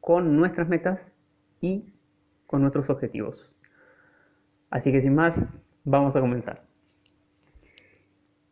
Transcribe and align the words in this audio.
con 0.00 0.36
nuestras 0.36 0.68
metas 0.68 1.16
y 1.60 1.84
con 2.46 2.62
nuestros 2.62 2.90
objetivos. 2.90 3.54
Así 4.70 4.92
que 4.92 5.00
sin 5.00 5.14
más, 5.14 5.56
vamos 5.84 6.16
a 6.16 6.20
comenzar. 6.20 6.64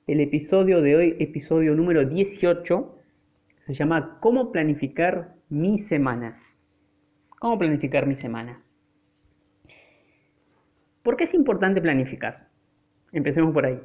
El 0.07 0.21
episodio 0.21 0.81
de 0.81 0.97
hoy, 0.97 1.17
episodio 1.19 1.75
número 1.75 2.05
18, 2.05 2.99
se 3.67 3.75
llama 3.75 4.19
¿Cómo 4.21 4.53
planificar 4.53 5.35
mi 5.49 5.79
semana? 5.79 6.43
¿Cómo 7.39 7.59
planificar 7.59 8.07
mi 8.07 8.17
semana? 8.17 8.63
¿Por 11.03 11.17
qué 11.17 11.25
es 11.25 11.35
importante 11.35 11.81
planificar? 11.81 12.49
Empecemos 13.13 13.53
por 13.53 13.67
ahí. 13.67 13.81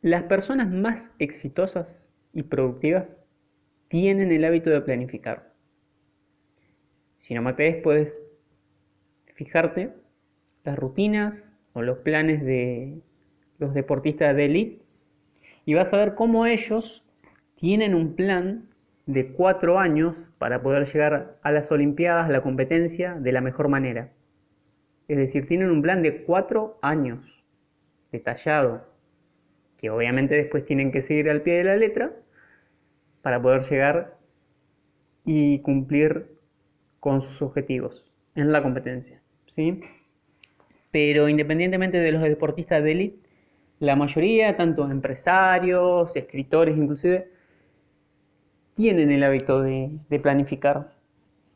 Las 0.00 0.24
personas 0.24 0.70
más 0.70 1.10
exitosas 1.18 2.06
y 2.32 2.42
productivas 2.42 3.17
tienen 3.88 4.30
el 4.32 4.44
hábito 4.44 4.70
de 4.70 4.80
planificar. 4.80 5.52
Si 7.18 7.34
no 7.34 7.42
me 7.42 7.54
crees, 7.54 7.82
puedes 7.82 8.22
fijarte 9.34 9.92
las 10.64 10.78
rutinas 10.78 11.52
o 11.72 11.82
los 11.82 11.98
planes 11.98 12.44
de 12.44 13.00
los 13.58 13.74
deportistas 13.74 14.36
de 14.36 14.44
élite 14.44 14.82
y 15.64 15.74
vas 15.74 15.92
a 15.92 15.98
ver 15.98 16.14
cómo 16.14 16.46
ellos 16.46 17.04
tienen 17.56 17.94
un 17.94 18.14
plan 18.14 18.68
de 19.06 19.32
cuatro 19.32 19.78
años 19.78 20.26
para 20.38 20.62
poder 20.62 20.86
llegar 20.86 21.38
a 21.42 21.50
las 21.50 21.70
Olimpiadas, 21.72 22.28
a 22.28 22.32
la 22.32 22.42
competencia, 22.42 23.14
de 23.14 23.32
la 23.32 23.40
mejor 23.40 23.68
manera. 23.68 24.12
Es 25.08 25.16
decir, 25.16 25.46
tienen 25.46 25.70
un 25.70 25.82
plan 25.82 26.02
de 26.02 26.24
cuatro 26.24 26.78
años, 26.82 27.44
detallado, 28.12 28.86
que 29.78 29.90
obviamente 29.90 30.34
después 30.34 30.64
tienen 30.66 30.92
que 30.92 31.02
seguir 31.02 31.30
al 31.30 31.42
pie 31.42 31.54
de 31.54 31.64
la 31.64 31.76
letra 31.76 32.12
para 33.22 33.40
poder 33.40 33.62
llegar 33.62 34.18
y 35.24 35.58
cumplir 35.60 36.38
con 37.00 37.20
sus 37.20 37.42
objetivos 37.42 38.10
en 38.34 38.52
la 38.52 38.62
competencia. 38.62 39.20
¿sí? 39.46 39.80
Pero 40.90 41.28
independientemente 41.28 41.98
de 41.98 42.12
los 42.12 42.22
deportistas 42.22 42.82
de 42.82 42.92
élite, 42.92 43.28
la 43.80 43.94
mayoría, 43.94 44.56
tanto 44.56 44.90
empresarios, 44.90 46.14
escritores 46.16 46.76
inclusive, 46.76 47.30
tienen 48.74 49.10
el 49.10 49.22
hábito 49.22 49.62
de, 49.62 49.90
de 50.08 50.20
planificar. 50.20 50.92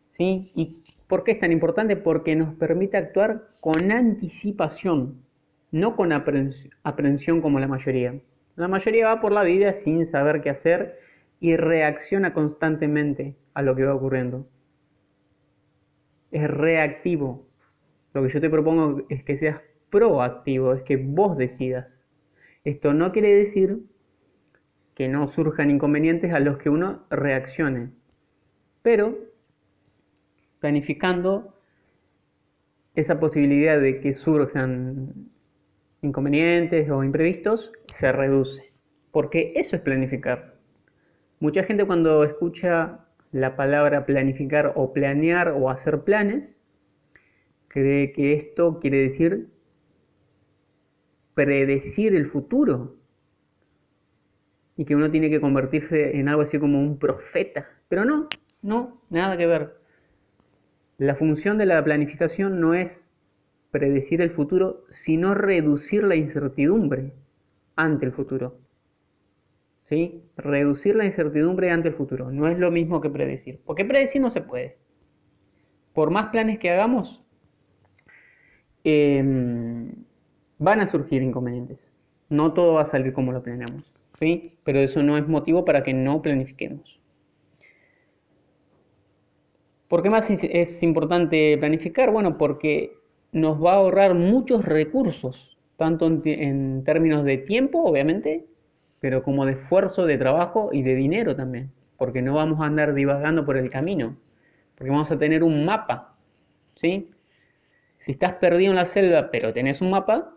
¿sí? 0.06 0.52
¿Y 0.55 0.83
por 1.06 1.24
qué 1.24 1.33
es 1.33 1.40
tan 1.40 1.52
importante? 1.52 1.96
Porque 1.96 2.36
nos 2.36 2.55
permite 2.55 2.96
actuar 2.96 3.48
con 3.60 3.90
anticipación, 3.92 5.22
no 5.70 5.96
con 5.96 6.12
aprensión 6.12 7.40
como 7.40 7.60
la 7.60 7.68
mayoría. 7.68 8.14
La 8.56 8.68
mayoría 8.68 9.06
va 9.06 9.20
por 9.20 9.33
la 9.33 9.42
vida 9.42 9.72
sin 9.72 10.05
saber 10.05 10.42
qué 10.42 10.50
hacer 10.50 10.98
y 11.42 11.56
reacciona 11.56 12.32
constantemente 12.32 13.36
a 13.52 13.62
lo 13.62 13.74
que 13.74 13.84
va 13.84 13.96
ocurriendo. 13.96 14.48
Es 16.30 16.48
reactivo. 16.48 17.48
Lo 18.14 18.22
que 18.22 18.28
yo 18.28 18.40
te 18.40 18.48
propongo 18.48 19.02
es 19.08 19.24
que 19.24 19.36
seas 19.36 19.60
proactivo, 19.90 20.72
es 20.72 20.84
que 20.84 20.96
vos 20.96 21.36
decidas. 21.36 22.06
Esto 22.62 22.94
no 22.94 23.11
quiere 23.11 23.34
decir 23.34 23.80
que 24.94 25.08
no 25.08 25.27
surjan 25.27 25.72
inconvenientes 25.72 26.33
a 26.33 26.39
los 26.39 26.58
que 26.58 26.70
uno 26.70 27.06
reaccione, 27.11 27.90
pero 28.83 29.18
planificando 30.61 31.56
esa 32.94 33.18
posibilidad 33.18 33.80
de 33.80 33.98
que 33.98 34.12
surjan 34.12 35.28
inconvenientes 36.02 36.88
o 36.88 37.02
imprevistos 37.02 37.72
se 37.96 38.12
reduce, 38.12 38.72
porque 39.11 39.52
eso 39.56 39.74
es 39.74 39.83
planificar. 39.83 40.52
Mucha 41.42 41.64
gente 41.64 41.85
cuando 41.85 42.23
escucha 42.23 43.01
la 43.33 43.57
palabra 43.57 44.07
planificar 44.07 44.75
o 44.77 44.92
planear 44.92 45.48
o 45.48 45.70
hacer 45.70 46.03
planes, 46.03 46.57
cree 47.67 48.13
que 48.13 48.35
esto 48.35 48.79
quiere 48.79 48.98
decir 48.98 49.48
predecir 51.35 52.14
el 52.14 52.27
futuro 52.27 52.95
y 54.77 54.85
que 54.85 54.95
uno 54.95 55.11
tiene 55.11 55.30
que 55.30 55.41
convertirse 55.41 56.17
en 56.17 56.29
algo 56.29 56.42
así 56.42 56.61
como 56.61 56.80
un 56.80 57.01
profeta. 57.01 57.69
Pero 57.89 58.05
no, 58.05 58.29
no, 58.63 59.03
nada 59.11 59.36
que 59.36 59.47
ver. 59.47 59.74
La 60.97 61.17
función 61.17 61.59
de 61.59 61.67
la 61.67 61.83
planificación 61.83 62.61
no 62.61 62.73
es 62.73 63.13
predecir 63.73 64.20
el 64.20 64.30
futuro, 64.30 64.85
sino 64.91 65.35
reducir 65.35 66.05
la 66.05 66.14
incertidumbre 66.14 67.14
ante 67.74 68.07
el 68.07 68.13
futuro. 68.13 68.61
Reducir 70.36 70.97
la 70.97 71.05
incertidumbre 71.05 71.70
ante 71.70 71.89
el 71.89 71.95
futuro. 71.95 72.30
No 72.30 72.48
es 72.48 72.58
lo 72.58 72.70
mismo 72.70 73.01
que 73.01 73.11
predecir. 73.11 73.61
Porque 73.64 73.85
predecir 73.85 74.23
no 74.23 74.30
se 74.30 74.41
puede. 74.41 74.77
Por 75.92 76.11
más 76.11 76.29
planes 76.30 76.58
que 76.58 76.70
hagamos, 76.70 77.23
em, 78.85 79.92
van 80.58 80.80
a 80.80 80.86
surgir 80.86 81.23
inconvenientes. 81.23 81.92
No 82.30 82.53
todo 82.55 82.75
va 82.75 82.83
a 82.83 82.86
salir 82.86 83.13
como 83.13 83.33
lo 83.33 83.42
planeamos. 83.42 83.92
¿sí? 84.19 84.57
Pero 84.64 84.79
eso 84.79 85.03
no 85.03 85.19
es 85.19 85.29
motivo 85.29 85.64
para 85.64 85.83
que 85.83 85.92
no 85.92 86.23
planifiquemos. 86.23 86.98
¿Por 89.89 90.03
qué 90.03 90.09
más 90.09 90.30
es 90.30 90.83
importante 90.83 91.59
planificar? 91.59 92.11
Bueno, 92.13 92.39
porque 92.39 92.95
nos 93.33 93.63
va 93.63 93.73
a 93.74 93.77
ahorrar 93.77 94.14
muchos 94.14 94.64
recursos, 94.64 95.59
tanto 95.77 96.07
en 96.07 96.83
términos 96.85 97.24
de 97.24 97.36
tiempo, 97.36 97.83
obviamente, 97.85 98.47
pero 99.02 99.24
como 99.24 99.45
de 99.45 99.55
esfuerzo, 99.55 100.07
de 100.07 100.17
trabajo 100.17 100.70
y 100.73 100.83
de 100.83 100.95
dinero 100.95 101.35
también, 101.35 101.73
porque 101.98 102.23
no 102.23 102.35
vamos 102.35 102.61
a 102.61 102.67
andar 102.67 102.95
divagando 102.95 103.45
por 103.45 103.57
el 103.57 103.68
camino, 103.68 104.17
porque 104.77 104.92
vamos 104.92 105.11
a 105.11 105.18
tener 105.18 105.42
un 105.42 105.64
mapa, 105.64 106.14
¿sí? 106.77 107.11
Si 107.98 108.12
estás 108.12 108.35
perdido 108.35 108.70
en 108.70 108.77
la 108.77 108.86
selva 108.86 109.30
pero 109.33 109.52
tenés 109.52 109.80
un 109.80 109.91
mapa, 109.91 110.33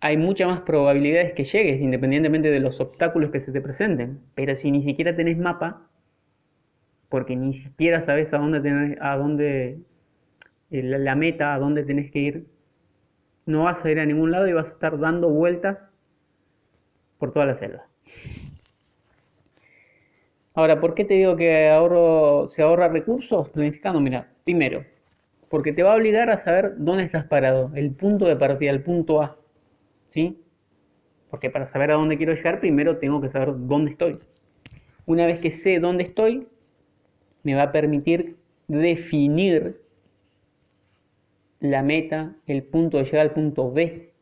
hay 0.00 0.16
muchas 0.16 0.48
más 0.48 0.62
probabilidades 0.62 1.34
que 1.34 1.44
llegues, 1.44 1.82
independientemente 1.82 2.50
de 2.50 2.60
los 2.60 2.80
obstáculos 2.80 3.30
que 3.30 3.40
se 3.40 3.52
te 3.52 3.60
presenten. 3.60 4.20
Pero 4.34 4.56
si 4.56 4.70
ni 4.70 4.82
siquiera 4.82 5.14
tenés 5.14 5.36
mapa, 5.38 5.86
porque 7.10 7.36
ni 7.36 7.52
siquiera 7.52 8.00
sabes 8.00 8.32
a 8.32 8.38
dónde 8.38 8.60
tenés, 8.62 8.98
a 9.02 9.16
dónde 9.18 9.80
eh, 10.70 10.82
la 10.82 11.14
meta, 11.14 11.54
a 11.54 11.58
dónde 11.58 11.84
tenés 11.84 12.10
que 12.10 12.18
ir, 12.20 12.46
no 13.44 13.64
vas 13.64 13.84
a 13.84 13.90
ir 13.90 14.00
a 14.00 14.06
ningún 14.06 14.30
lado 14.30 14.48
y 14.48 14.54
vas 14.54 14.70
a 14.70 14.72
estar 14.72 14.98
dando 14.98 15.28
vueltas 15.28 15.91
por 17.22 17.32
toda 17.32 17.46
la 17.46 17.54
selva. 17.54 17.86
Ahora, 20.54 20.80
¿por 20.80 20.94
qué 20.94 21.04
te 21.04 21.14
digo 21.14 21.36
que 21.36 21.68
ahorro, 21.68 22.48
se 22.48 22.62
ahorra 22.62 22.88
recursos 22.88 23.48
planificando? 23.50 24.00
Mira, 24.00 24.32
primero, 24.42 24.84
porque 25.48 25.72
te 25.72 25.84
va 25.84 25.92
a 25.92 25.94
obligar 25.94 26.30
a 26.30 26.38
saber 26.38 26.74
dónde 26.78 27.04
estás 27.04 27.24
parado, 27.26 27.70
el 27.76 27.92
punto 27.92 28.24
de 28.26 28.34
partida, 28.34 28.72
el 28.72 28.82
punto 28.82 29.22
A. 29.22 29.36
¿Sí? 30.08 30.42
Porque 31.30 31.48
para 31.48 31.68
saber 31.68 31.92
a 31.92 31.94
dónde 31.94 32.16
quiero 32.16 32.34
llegar, 32.34 32.58
primero 32.58 32.98
tengo 32.98 33.20
que 33.20 33.28
saber 33.28 33.54
dónde 33.56 33.92
estoy. 33.92 34.18
Una 35.06 35.24
vez 35.24 35.38
que 35.38 35.52
sé 35.52 35.78
dónde 35.78 36.02
estoy, 36.02 36.48
me 37.44 37.54
va 37.54 37.62
a 37.62 37.72
permitir 37.72 38.36
definir 38.66 39.80
la 41.60 41.84
meta, 41.84 42.34
el 42.48 42.64
punto 42.64 42.98
de 42.98 43.04
llegar 43.04 43.20
al 43.20 43.32
punto 43.32 43.70
B. 43.70 44.12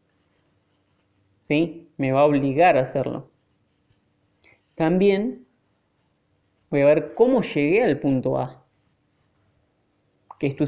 ¿Sí? 1.49 1.90
Me 2.01 2.13
va 2.13 2.21
a 2.23 2.25
obligar 2.25 2.79
a 2.79 2.81
hacerlo. 2.81 3.31
También 4.75 5.45
voy 6.71 6.81
a 6.81 6.87
ver 6.87 7.13
cómo 7.15 7.43
llegué 7.43 7.85
al 7.85 7.99
punto 7.99 8.39
A, 8.39 8.65
que 10.39 10.47
es 10.47 10.57
tu, 10.57 10.65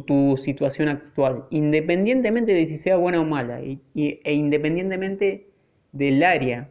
tu 0.00 0.36
situación 0.36 0.88
actual, 0.88 1.44
independientemente 1.50 2.52
de 2.52 2.66
si 2.66 2.78
sea 2.78 2.96
buena 2.96 3.20
o 3.20 3.24
mala, 3.24 3.62
y, 3.62 3.80
e 3.94 4.32
independientemente 4.34 5.46
del 5.92 6.24
área 6.24 6.68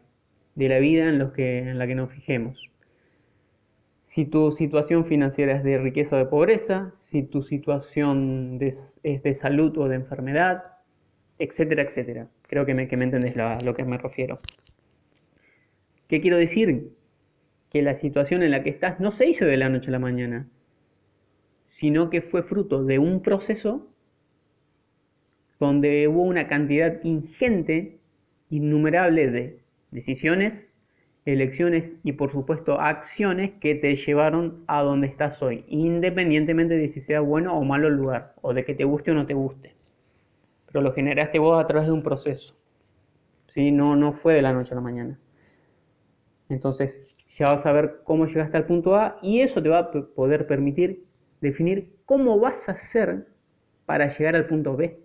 de 0.55 0.67
la 0.67 0.79
vida 0.79 1.07
en 1.07 1.77
la 1.79 1.87
que 1.87 1.95
nos 1.95 2.11
fijemos. 2.11 2.69
Si 4.07 4.25
tu 4.25 4.51
situación 4.51 5.05
financiera 5.05 5.55
es 5.55 5.63
de 5.63 5.77
riqueza 5.77 6.17
o 6.17 6.19
de 6.19 6.25
pobreza, 6.25 6.91
si 6.99 7.23
tu 7.23 7.43
situación 7.43 8.59
es 8.61 9.23
de 9.23 9.33
salud 9.35 9.77
o 9.77 9.87
de 9.87 9.95
enfermedad, 9.95 10.74
etcétera, 11.39 11.83
etcétera. 11.83 12.27
Creo 12.47 12.65
que 12.65 12.73
me, 12.73 12.87
que 12.87 12.97
me 12.97 13.05
entendés 13.05 13.37
a 13.37 13.61
lo 13.61 13.73
que 13.73 13.83
me 13.83 13.97
refiero. 13.97 14.39
¿Qué 16.07 16.21
quiero 16.21 16.37
decir? 16.37 16.91
que 17.75 17.81
la 17.81 17.95
situación 17.95 18.41
en 18.41 18.51
la 18.51 18.63
que 18.63 18.69
estás 18.69 19.01
no 19.01 19.11
se 19.11 19.27
hizo 19.27 19.43
de 19.43 19.57
la 19.57 19.67
noche 19.67 19.89
a 19.89 19.91
la 19.91 19.99
mañana, 19.99 20.47
sino 21.63 22.09
que 22.09 22.21
fue 22.21 22.41
fruto 22.41 22.85
de 22.85 22.99
un 22.99 23.21
proceso 23.21 23.85
donde 25.59 26.07
hubo 26.07 26.23
una 26.23 26.47
cantidad 26.47 27.03
ingente, 27.03 27.97
innumerable 28.49 29.29
de 29.29 29.59
decisiones, 29.91 30.71
elecciones 31.25 31.91
y 32.01 32.13
por 32.13 32.31
supuesto 32.31 32.79
acciones 32.79 33.51
que 33.59 33.75
te 33.75 33.93
llevaron 33.97 34.63
a 34.67 34.81
donde 34.81 35.07
estás 35.07 35.43
hoy, 35.43 35.65
independientemente 35.67 36.77
de 36.77 36.87
si 36.87 37.01
sea 37.01 37.19
bueno 37.19 37.59
o 37.59 37.65
malo 37.65 37.89
el 37.89 37.95
lugar, 37.95 38.35
o 38.41 38.53
de 38.53 38.63
que 38.63 38.73
te 38.73 38.85
guste 38.85 39.11
o 39.11 39.15
no 39.15 39.25
te 39.25 39.33
guste. 39.33 39.73
Pero 40.75 40.83
lo 40.83 40.93
generaste 40.93 41.39
vos 41.39 41.63
a 41.63 41.65
través 41.67 41.87
de 41.87 41.93
un 41.93 42.03
proceso. 42.03 42.53
¿sí? 43.47 43.71
No, 43.71 43.95
no 43.95 44.11
fue 44.11 44.33
de 44.33 44.41
la 44.41 44.51
noche 44.51 44.73
a 44.73 44.75
la 44.75 44.81
mañana. 44.81 45.17
Entonces 46.49 47.07
ya 47.29 47.47
vas 47.47 47.65
a 47.65 47.71
ver 47.71 48.01
cómo 48.03 48.25
llegaste 48.25 48.57
al 48.57 48.65
punto 48.65 48.93
A 48.97 49.15
y 49.21 49.39
eso 49.39 49.63
te 49.63 49.69
va 49.69 49.79
a 49.79 49.91
poder 49.91 50.47
permitir 50.47 51.05
definir 51.39 51.95
cómo 52.03 52.41
vas 52.41 52.67
a 52.67 52.73
hacer 52.73 53.25
para 53.85 54.09
llegar 54.09 54.35
al 54.35 54.47
punto 54.47 54.75
B. 54.75 54.99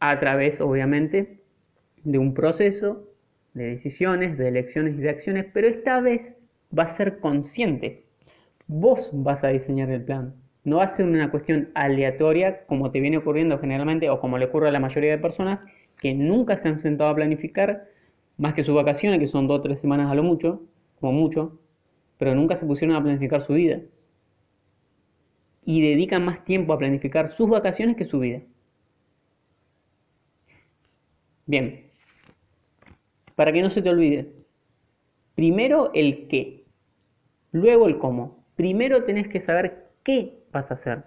A 0.00 0.20
través, 0.20 0.60
obviamente, 0.60 1.40
de 2.02 2.18
un 2.18 2.34
proceso 2.34 3.08
de 3.54 3.70
decisiones, 3.70 4.36
de 4.36 4.48
elecciones 4.48 4.98
y 4.98 5.00
de 5.00 5.08
acciones, 5.08 5.46
pero 5.54 5.66
esta 5.66 6.02
vez 6.02 6.46
va 6.78 6.82
a 6.82 6.88
ser 6.88 7.20
consciente. 7.20 8.04
Vos 8.66 9.08
vas 9.14 9.44
a 9.44 9.48
diseñar 9.48 9.88
el 9.88 10.04
plan. 10.04 10.43
No 10.64 10.86
ser 10.88 11.04
una 11.04 11.30
cuestión 11.30 11.70
aleatoria 11.74 12.64
como 12.66 12.90
te 12.90 13.00
viene 13.00 13.18
ocurriendo 13.18 13.58
generalmente 13.58 14.08
o 14.08 14.20
como 14.20 14.38
le 14.38 14.46
ocurre 14.46 14.68
a 14.68 14.72
la 14.72 14.80
mayoría 14.80 15.10
de 15.10 15.18
personas 15.18 15.64
que 15.98 16.14
nunca 16.14 16.56
se 16.56 16.68
han 16.68 16.78
sentado 16.78 17.10
a 17.10 17.14
planificar 17.14 17.86
más 18.38 18.54
que 18.54 18.64
sus 18.64 18.74
vacaciones, 18.74 19.20
que 19.20 19.28
son 19.28 19.46
dos 19.46 19.60
o 19.60 19.62
tres 19.62 19.80
semanas 19.80 20.10
a 20.10 20.14
lo 20.14 20.22
mucho, 20.22 20.62
como 21.00 21.12
mucho, 21.12 21.60
pero 22.18 22.34
nunca 22.34 22.56
se 22.56 22.66
pusieron 22.66 22.96
a 22.96 23.02
planificar 23.02 23.42
su 23.42 23.54
vida. 23.54 23.80
Y 25.64 25.82
dedican 25.82 26.24
más 26.24 26.44
tiempo 26.44 26.72
a 26.72 26.78
planificar 26.78 27.30
sus 27.30 27.48
vacaciones 27.48 27.96
que 27.96 28.04
su 28.04 28.18
vida. 28.18 28.40
Bien, 31.46 31.90
para 33.34 33.52
que 33.52 33.62
no 33.62 33.70
se 33.70 33.82
te 33.82 33.90
olvide, 33.90 34.32
primero 35.34 35.90
el 35.94 36.28
qué, 36.28 36.64
luego 37.52 37.86
el 37.86 37.98
cómo. 37.98 38.44
Primero 38.56 39.04
tenés 39.04 39.28
que 39.28 39.40
saber 39.40 39.90
qué 40.04 40.43
vas 40.54 40.70
a 40.70 40.74
hacer, 40.74 41.04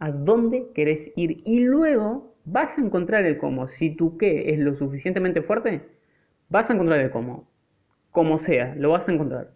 a 0.00 0.10
dónde 0.10 0.72
querés 0.74 1.12
ir 1.14 1.42
y 1.44 1.60
luego 1.60 2.34
vas 2.44 2.78
a 2.78 2.80
encontrar 2.80 3.24
el 3.24 3.38
cómo. 3.38 3.68
Si 3.68 3.90
tu 3.90 4.16
qué 4.16 4.52
es 4.52 4.58
lo 4.58 4.74
suficientemente 4.74 5.42
fuerte, 5.42 5.82
vas 6.48 6.70
a 6.70 6.74
encontrar 6.74 6.98
el 6.98 7.10
cómo. 7.10 7.48
Como 8.10 8.38
sea, 8.38 8.74
lo 8.74 8.90
vas 8.90 9.08
a 9.08 9.12
encontrar. 9.12 9.52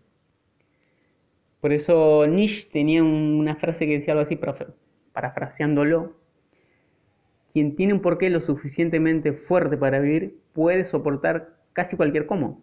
Por 1.60 1.72
eso 1.72 2.26
Nietzsche 2.26 2.68
tenía 2.70 3.02
una 3.02 3.56
frase 3.56 3.86
que 3.86 3.94
decía 3.94 4.12
algo 4.12 4.22
así, 4.22 4.38
parafraseándolo, 5.12 6.16
quien 7.52 7.76
tiene 7.76 7.92
un 7.92 8.00
porqué 8.00 8.30
lo 8.30 8.40
suficientemente 8.40 9.32
fuerte 9.32 9.76
para 9.76 10.00
vivir 10.00 10.38
puede 10.52 10.84
soportar 10.84 11.56
casi 11.72 11.96
cualquier 11.96 12.26
cómo. 12.26 12.62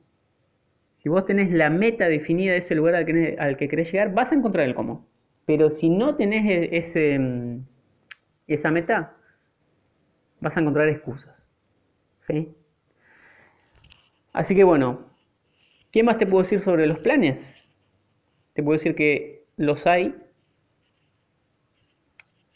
Si 0.97 1.09
vos 1.09 1.25
tenés 1.25 1.51
la 1.51 1.69
meta 1.69 2.09
definida 2.09 2.51
de 2.51 2.57
ese 2.57 2.75
lugar 2.75 2.95
al 2.95 3.05
que, 3.05 3.37
al 3.39 3.55
que 3.55 3.69
querés 3.69 3.91
llegar, 3.91 4.13
vas 4.13 4.31
a 4.31 4.35
encontrar 4.35 4.67
el 4.67 4.75
cómo. 4.75 5.07
Pero 5.49 5.71
si 5.71 5.89
no 5.89 6.15
tenés 6.15 6.45
e, 6.45 6.77
ese, 6.77 7.17
mm, 7.17 7.65
esa 8.45 8.69
meta, 8.69 9.17
vas 10.39 10.55
a 10.55 10.59
encontrar 10.59 10.87
excusas. 10.87 11.49
¿sí? 12.21 12.53
Así 14.31 14.53
que 14.53 14.63
bueno, 14.63 15.07
¿qué 15.89 16.03
más 16.03 16.19
te 16.19 16.27
puedo 16.27 16.43
decir 16.43 16.61
sobre 16.61 16.85
los 16.85 16.99
planes? 16.99 17.67
Te 18.53 18.61
puedo 18.61 18.77
decir 18.77 18.93
que 18.93 19.43
los 19.57 19.87
hay 19.87 20.15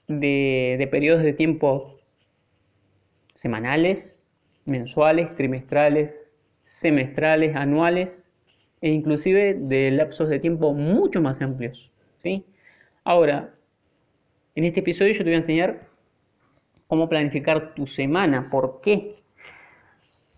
de, 0.07 0.75
de 0.78 0.86
periodos 0.86 1.24
de 1.24 1.34
tiempo 1.34 2.00
semanales, 3.34 4.24
mensuales, 4.66 5.36
trimestrales, 5.36 6.16
semestrales, 6.66 7.56
anuales 7.56 8.30
e 8.81 8.92
inclusive 8.92 9.56
de 9.56 9.90
lapsos 9.90 10.30
de 10.30 10.38
tiempo 10.38 10.75
mucho 10.75 11.24
más 11.24 11.42
amplios. 11.42 11.92
¿sí? 12.19 12.45
Ahora, 13.05 13.53
en 14.55 14.63
este 14.63 14.79
episodio 14.79 15.11
yo 15.11 15.19
te 15.19 15.23
voy 15.25 15.33
a 15.33 15.38
enseñar 15.38 15.88
cómo 16.88 17.09
planificar 17.09 17.75
tu 17.75 17.85
semana. 17.85 18.50
¿Por 18.50 18.79
qué? 18.79 19.21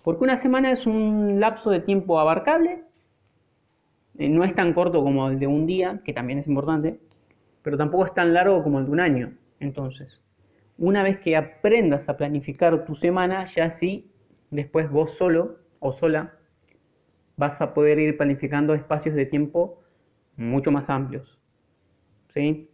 Porque 0.04 0.24
una 0.24 0.36
semana 0.36 0.72
es 0.72 0.88
un 0.88 1.40
lapso 1.40 1.70
de 1.70 1.82
tiempo 1.82 2.20
abarcable, 2.20 2.84
eh, 4.18 4.30
no 4.30 4.44
es 4.44 4.56
tan 4.56 4.74
corto 4.74 5.04
como 5.04 5.30
el 5.30 5.38
de 5.38 5.46
un 5.46 5.68
día, 5.68 6.02
que 6.04 6.14
también 6.14 6.40
es 6.40 6.48
importante, 6.48 7.00
pero 7.62 7.78
tampoco 7.78 8.08
es 8.08 8.14
tan 8.16 8.34
largo 8.34 8.64
como 8.64 8.80
el 8.80 8.86
de 8.86 8.92
un 8.92 9.00
año. 9.00 9.34
Entonces, 9.60 10.20
una 10.80 11.04
vez 11.04 11.20
que 11.20 11.38
aprendas 11.38 12.10
a 12.10 12.18
planificar 12.18 12.86
tu 12.86 12.96
semana, 12.96 13.46
ya 13.54 13.70
sí, 13.70 14.10
después 14.50 14.90
vos 14.90 15.16
solo 15.16 15.60
o 15.80 15.92
sola 15.92 16.34
vas 17.38 17.62
a 17.62 17.76
poder 17.76 18.00
ir 18.00 18.18
planificando 18.18 18.74
espacios 18.74 19.14
de 19.14 19.28
tiempo 19.28 19.84
mucho 20.36 20.72
más 20.72 20.90
amplios. 20.90 21.35
¿Sí? 22.36 22.70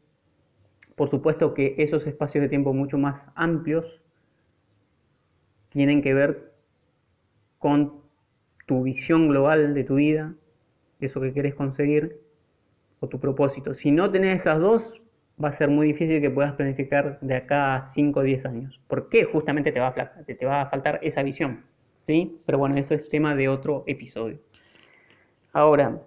Por 0.96 1.08
supuesto 1.08 1.54
que 1.54 1.76
esos 1.78 2.06
espacios 2.06 2.42
de 2.42 2.50
tiempo 2.50 2.74
mucho 2.74 2.98
más 2.98 3.28
amplios 3.36 4.02
tienen 5.70 6.02
que 6.02 6.14
ver 6.14 6.52
con 7.58 8.02
tu 8.66 8.84
visión 8.84 9.30
global 9.30 9.74
de 9.74 9.84
tu 9.84 9.96
vida, 9.96 10.34
eso 11.00 11.22
que 11.22 11.32
quieres 11.32 11.56
conseguir, 11.56 12.20
o 13.00 13.08
tu 13.08 13.20
propósito. 13.20 13.74
Si 13.74 13.92
no 13.92 14.12
tenés 14.12 14.42
esas 14.42 14.60
dos, 14.60 15.02
va 15.44 15.50
a 15.50 15.52
ser 15.52 15.70
muy 15.70 15.88
difícil 15.88 16.22
que 16.22 16.30
puedas 16.30 16.54
planificar 16.54 17.20
de 17.22 17.36
acá 17.36 17.76
a 17.76 17.86
5 17.88 18.20
o 18.20 18.24
10 18.24 18.46
años. 18.46 18.80
¿Por 18.88 19.10
qué? 19.10 19.26
Justamente 19.26 19.72
te 19.72 19.80
va, 19.80 19.90
a, 19.90 20.66
faltar 20.70 21.00
esa 21.02 21.24
visión. 21.24 21.64
¿sí? 22.06 22.40
Pero 22.46 22.58
bueno, 22.58 22.78
eso 22.78 22.94
es 22.94 23.10
tema 23.10 23.36
de 23.36 23.50
otro 23.50 23.84
episodio. 23.88 24.40
Ahora, 25.54 26.02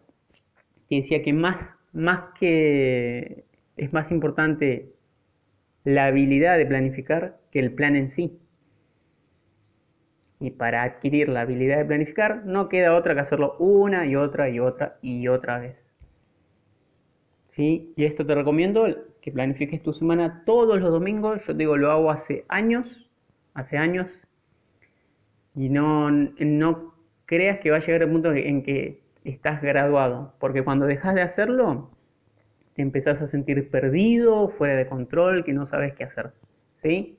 te 0.88 0.96
decía 0.96 1.22
que 1.22 1.32
más, 1.32 1.76
más 1.94 2.35
que 2.38 3.44
es 3.76 3.93
más 3.93 4.11
importante 4.11 4.93
la 5.85 6.06
habilidad 6.06 6.58
de 6.58 6.67
planificar 6.67 7.38
que 7.50 7.61
el 7.61 7.73
plan 7.73 7.96
en 7.96 8.08
sí. 8.08 8.38
Y 10.41 10.50
para 10.50 10.82
adquirir 10.82 11.29
la 11.29 11.43
habilidad 11.43 11.79
de 11.79 11.85
planificar 11.85 12.44
no 12.44 12.69
queda 12.69 12.94
otra 12.94 13.14
que 13.14 13.20
hacerlo 13.20 13.56
una 13.58 14.06
y 14.06 14.17
otra 14.17 14.50
y 14.50 14.61
otra 14.61 14.99
y 15.00 15.29
otra 15.29 15.58
vez. 15.58 15.96
¿Sí? 17.46 17.92
Y 17.97 18.04
esto 18.04 18.26
te 18.26 18.35
recomiendo 18.35 18.87
que 19.23 19.30
planifiques 19.30 19.83
tu 19.83 19.92
semana 19.92 20.42
todos 20.45 20.80
los 20.80 20.90
domingos. 20.90 21.47
Yo 21.47 21.52
te 21.52 21.59
digo, 21.61 21.76
lo 21.76 21.92
hago 21.92 22.11
hace 22.11 22.45
años, 22.49 23.09
hace 23.54 23.78
años. 23.78 24.11
Y 25.54 25.68
no, 25.68 26.11
no 26.11 26.95
creas 27.26 27.61
que 27.61 27.71
va 27.71 27.76
a 27.76 27.80
llegar 27.80 28.02
el 28.02 28.11
punto 28.11 28.33
en 28.33 28.62
que 28.64 29.00
estás 29.23 29.62
graduado. 29.62 30.35
Porque 30.40 30.64
cuando 30.64 30.87
dejas 30.87 31.14
de 31.14 31.23
hacerlo, 31.23 31.93
te 32.75 32.83
empezás 32.83 33.23
a 33.23 33.26
sentir 33.26 33.71
perdido, 33.71 34.49
fuera 34.49 34.76
de 34.76 34.87
control, 34.87 35.45
que 35.45 35.52
no 35.52 35.64
sabes 35.66 35.95
qué 35.95 36.04
hacer. 36.04 36.33
¿Sí? 36.76 37.19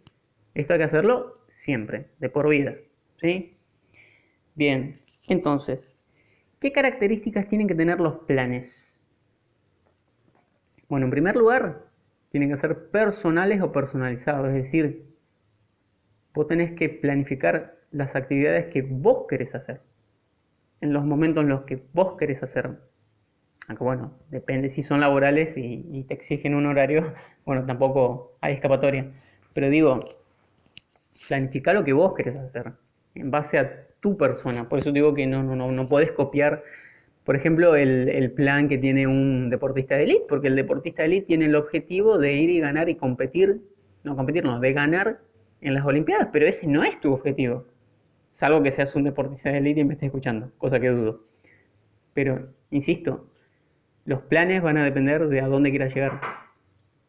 Esto 0.53 0.73
hay 0.73 0.79
que 0.79 0.85
hacerlo 0.85 1.39
siempre, 1.47 2.07
de 2.19 2.29
por 2.29 2.47
vida. 2.49 2.75
¿Sí? 3.19 3.57
Bien, 4.53 5.01
entonces, 5.27 5.97
¿qué 6.59 6.71
características 6.71 7.47
tienen 7.47 7.67
que 7.67 7.75
tener 7.75 7.99
los 7.99 8.19
planes? 8.25 9.01
Bueno, 10.87 11.05
en 11.05 11.11
primer 11.11 11.35
lugar, 11.35 11.85
tienen 12.29 12.49
que 12.49 12.57
ser 12.57 12.89
personales 12.89 13.61
o 13.61 13.71
personalizados, 13.71 14.49
es 14.49 14.63
decir, 14.63 15.05
vos 16.33 16.47
tenés 16.47 16.73
que 16.73 16.89
planificar 16.89 17.79
las 17.91 18.15
actividades 18.15 18.67
que 18.67 18.81
vos 18.81 19.25
querés 19.27 19.55
hacer, 19.55 19.81
en 20.81 20.93
los 20.93 21.05
momentos 21.05 21.43
en 21.43 21.49
los 21.49 21.61
que 21.61 21.81
vos 21.93 22.17
querés 22.17 22.43
hacer. 22.43 22.77
Aunque 23.67 23.83
bueno, 23.83 24.13
depende 24.29 24.69
si 24.69 24.83
son 24.83 25.01
laborales 25.01 25.53
y, 25.57 26.03
te 26.07 26.13
exigen 26.13 26.55
un 26.55 26.65
horario, 26.65 27.13
bueno, 27.45 27.65
tampoco 27.65 28.37
hay 28.41 28.53
escapatoria. 28.53 29.11
Pero 29.53 29.69
digo, 29.69 30.17
planificar 31.27 31.75
lo 31.75 31.83
que 31.83 31.93
vos 31.93 32.13
querés 32.13 32.35
hacer, 32.35 32.73
en 33.15 33.31
base 33.31 33.57
a 33.57 33.87
tu 33.99 34.17
persona. 34.17 34.69
Por 34.69 34.79
eso 34.79 34.91
digo 34.91 35.13
que 35.13 35.25
no, 35.25 35.43
no, 35.43 35.55
no, 35.55 35.71
no 35.71 35.89
podés 35.89 36.11
copiar 36.11 36.63
por 37.25 37.35
ejemplo, 37.35 37.75
el, 37.75 38.31
plan 38.33 38.69
que 38.69 38.77
tiene 38.77 39.07
un 39.07 39.49
deportista 39.49 39.95
de 39.95 40.03
élite, 40.03 40.25
porque 40.29 40.47
el 40.47 40.55
deportista 40.55 41.01
de 41.01 41.07
élite 41.07 41.25
tiene 41.25 41.45
el 41.45 41.55
objetivo 41.55 42.19
de 42.19 42.33
ir 42.33 42.51
y 42.51 42.59
ganar 42.59 42.87
y 42.87 42.95
competir, 42.95 43.61
no 44.03 44.15
competir, 44.15 44.43
no, 44.43 44.59
de 44.59 44.73
ganar 44.73 45.19
en 45.59 45.73
las 45.73 45.83
Olimpiadas, 45.85 46.29
pero 46.31 46.45
ese 46.45 46.67
no 46.67 46.83
es 46.83 46.99
tu 46.99 47.11
objetivo. 47.11 47.65
Salvo 48.29 48.61
que 48.61 48.71
seas 48.71 48.95
un 48.95 49.05
deportista 49.05 49.49
de 49.49 49.57
élite 49.57 49.79
y 49.79 49.85
me 49.85 49.93
estés 49.93 50.07
escuchando, 50.07 50.51
cosa 50.59 50.79
que 50.79 50.89
dudo. 50.89 51.23
Pero, 52.13 52.49
insisto, 52.69 53.27
los 54.05 54.21
planes 54.21 54.61
van 54.61 54.77
a 54.77 54.85
depender 54.85 55.27
de 55.27 55.41
a 55.41 55.47
dónde 55.47 55.71
quieras 55.71 55.93
llegar. 55.93 56.21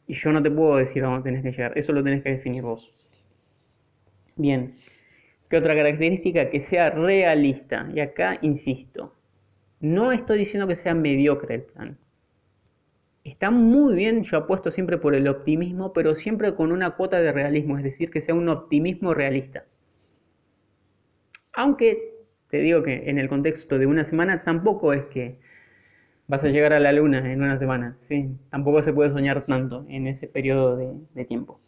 Y 0.06 0.14
yo 0.14 0.32
no 0.32 0.42
te 0.42 0.50
puedo 0.50 0.76
decir 0.76 1.04
a 1.04 1.08
dónde 1.08 1.22
tenés 1.24 1.42
que 1.42 1.52
llegar, 1.52 1.76
eso 1.78 1.92
lo 1.92 2.02
tenés 2.02 2.22
que 2.22 2.30
definir 2.30 2.62
vos. 2.62 2.92
Bien, 4.36 4.76
¿qué 5.48 5.56
otra 5.58 5.74
característica? 5.74 6.50
Que 6.50 6.60
sea 6.60 6.90
realista. 6.90 7.88
Y 7.94 8.00
acá 8.00 8.38
insisto, 8.42 9.14
No 9.80 10.12
estoy 10.12 10.38
diciendo 10.38 10.66
que 10.66 10.76
sea 10.76 10.94
mediocre 10.94 11.54
el 11.56 11.62
plan. 11.62 11.98
Está 13.24 13.50
muy 13.50 13.94
bien, 13.94 14.22
yo 14.24 14.38
apuesto 14.38 14.70
siempre 14.70 14.98
por 14.98 15.14
el 15.14 15.28
optimismo, 15.28 15.92
pero 15.92 16.14
siempre 16.14 16.54
con 16.54 16.72
una 16.72 16.92
cuota 16.96 17.20
de 17.20 17.32
realismo, 17.32 17.76
es 17.76 17.84
decir, 17.84 18.10
que 18.10 18.20
sea 18.20 18.34
un 18.34 18.48
optimismo 18.48 19.14
realista. 19.14 19.64
Aunque 21.52 22.14
te 22.50 22.58
digo 22.58 22.82
que 22.82 23.10
en 23.10 23.18
el 23.18 23.28
contexto 23.28 23.78
de 23.78 23.86
una 23.86 24.04
semana 24.04 24.44
tampoco 24.44 24.92
es 24.92 25.04
que 25.06 25.40
vas 26.28 26.42
a 26.44 26.48
llegar 26.48 26.72
a 26.72 26.80
la 26.80 26.92
luna 26.92 27.18
en 27.32 27.42
una 27.42 27.58
semana, 27.58 27.96
¿sí? 28.08 28.28
Tampoco 28.50 28.82
se 28.82 28.92
puede 28.92 29.10
soñar 29.10 29.46
tanto 29.46 29.84
en 29.88 30.06
ese 30.06 30.26
periodo 30.26 30.76
de, 30.76 31.24
tiempo. 31.24 31.60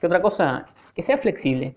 ¿Qué 0.00 0.06
otra 0.06 0.22
cosa? 0.22 0.66
Que 0.94 1.02
sea 1.02 1.18
flexible. 1.18 1.74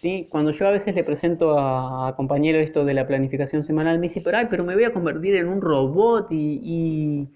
¿sí? 0.00 0.26
Cuando 0.30 0.50
yo 0.50 0.68
a 0.68 0.72
veces 0.72 0.94
le 0.94 1.04
presento 1.04 1.58
a, 1.58 2.14
compañeros 2.16 2.62
esto 2.62 2.84
de 2.84 2.94
la 2.94 3.06
planificación 3.06 3.64
semanal, 3.64 3.98
me 3.98 4.08
dice, 4.08 4.20
pero, 4.20 4.38
ay, 4.38 4.46
pero 4.50 4.64
me 4.64 4.74
voy 4.74 4.84
a 4.84 4.92
convertir 4.92 5.36
en 5.36 5.48
un 5.48 5.60
robot 5.60 6.28
y, 6.30 7.28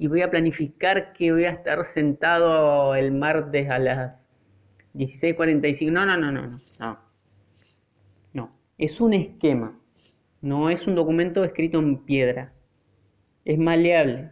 y 0.00 0.06
voy 0.06 0.22
a 0.22 0.30
planificar 0.30 1.12
que 1.12 1.30
voy 1.30 1.44
a 1.44 1.50
estar 1.50 1.84
sentado 1.84 2.94
el 2.94 3.12
martes 3.12 3.68
a 3.68 3.78
las 3.78 4.18
16.45. 4.94 5.92
No, 5.92 6.06
no, 6.06 6.16
no, 6.16 6.32
no, 6.32 6.46
no, 6.46 6.60
no. 6.78 6.98
No, 8.32 8.50
es 8.78 9.00
un 9.00 9.12
esquema. 9.12 9.78
No 10.40 10.70
es 10.70 10.86
un 10.86 10.94
documento 10.94 11.44
escrito 11.44 11.78
en 11.78 11.98
piedra. 11.98 12.52
Es 13.44 13.58
maleable. 13.58 14.30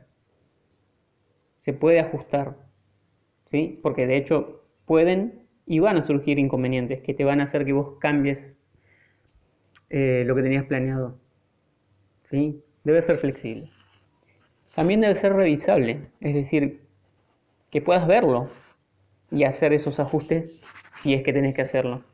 Se 1.58 1.72
puede 1.72 2.00
ajustar. 2.00 2.56
¿Sí? 3.50 3.78
Porque 3.82 4.06
de 4.06 4.16
hecho 4.16 4.62
pueden 4.84 5.46
y 5.66 5.80
van 5.80 5.98
a 5.98 6.02
surgir 6.02 6.38
inconvenientes 6.38 7.02
que 7.02 7.14
te 7.14 7.24
van 7.24 7.40
a 7.40 7.44
hacer 7.44 7.64
que 7.64 7.72
vos 7.72 7.98
cambies 7.98 8.54
eh, 9.90 10.24
lo 10.26 10.34
que 10.34 10.42
tenías 10.42 10.64
planeado. 10.64 11.18
¿Sí? 12.30 12.62
Debe 12.84 13.02
ser 13.02 13.18
flexible. 13.18 13.70
También 14.74 15.00
debe 15.00 15.14
ser 15.16 15.32
revisable, 15.32 16.08
es 16.20 16.34
decir, 16.34 16.82
que 17.70 17.82
puedas 17.82 18.06
verlo 18.06 18.48
y 19.30 19.44
hacer 19.44 19.72
esos 19.72 19.98
ajustes 20.00 20.52
si 21.02 21.14
es 21.14 21.22
que 21.22 21.32
tenés 21.32 21.54
que 21.54 21.62
hacerlo. 21.62 22.04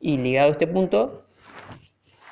Y 0.00 0.16
ligado 0.16 0.48
a 0.48 0.52
este 0.52 0.66
punto, 0.66 1.24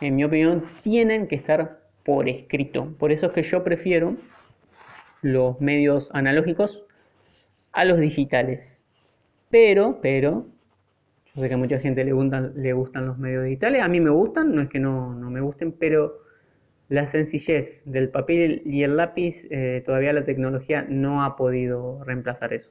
en 0.00 0.16
mi 0.16 0.24
opinión, 0.24 0.64
tienen 0.82 1.26
que 1.28 1.36
estar 1.36 1.80
por 2.04 2.28
escrito. 2.28 2.94
Por 2.98 3.12
eso 3.12 3.26
es 3.26 3.32
que 3.32 3.42
yo 3.42 3.62
prefiero 3.62 4.16
los 5.22 5.60
medios 5.60 6.10
analógicos 6.12 6.84
a 7.72 7.84
los 7.84 8.00
digitales. 8.00 8.60
Pero, 9.50 9.98
pero, 10.00 10.46
yo 11.34 11.42
sé 11.42 11.48
que 11.48 11.54
a 11.54 11.58
mucha 11.58 11.78
gente 11.78 12.04
le 12.04 12.12
gustan, 12.12 12.52
le 12.56 12.72
gustan 12.72 13.06
los 13.06 13.18
medios 13.18 13.44
digitales. 13.44 13.82
A 13.82 13.88
mí 13.88 14.00
me 14.00 14.10
gustan, 14.10 14.54
no 14.54 14.62
es 14.62 14.68
que 14.68 14.78
no, 14.78 15.10
me 15.10 15.40
gusten, 15.40 15.72
pero 15.72 16.20
la 16.88 17.06
sencillez 17.06 17.82
del 17.84 18.08
papel 18.08 18.62
y 18.64 18.82
el 18.82 18.96
lápiz, 18.96 19.46
eh, 19.50 19.82
todavía 19.84 20.12
la 20.12 20.24
tecnología 20.24 20.86
no 20.88 21.22
ha 21.22 21.36
podido 21.36 22.02
reemplazar 22.04 22.52
eso. 22.52 22.70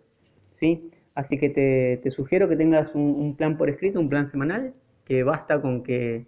¿sí? 0.53 0.91
Así 1.15 1.37
que 1.37 1.49
te, 1.49 2.11
sugiero 2.11 2.49
que 2.49 2.55
tengas 2.55 2.93
un 2.95 3.35
plan 3.37 3.57
por 3.57 3.69
escrito, 3.69 3.99
un 3.99 4.09
plan 4.09 4.29
semanal, 4.29 4.73
que 5.05 5.23
basta 5.23 5.61
con 5.61 5.83
que 5.83 6.25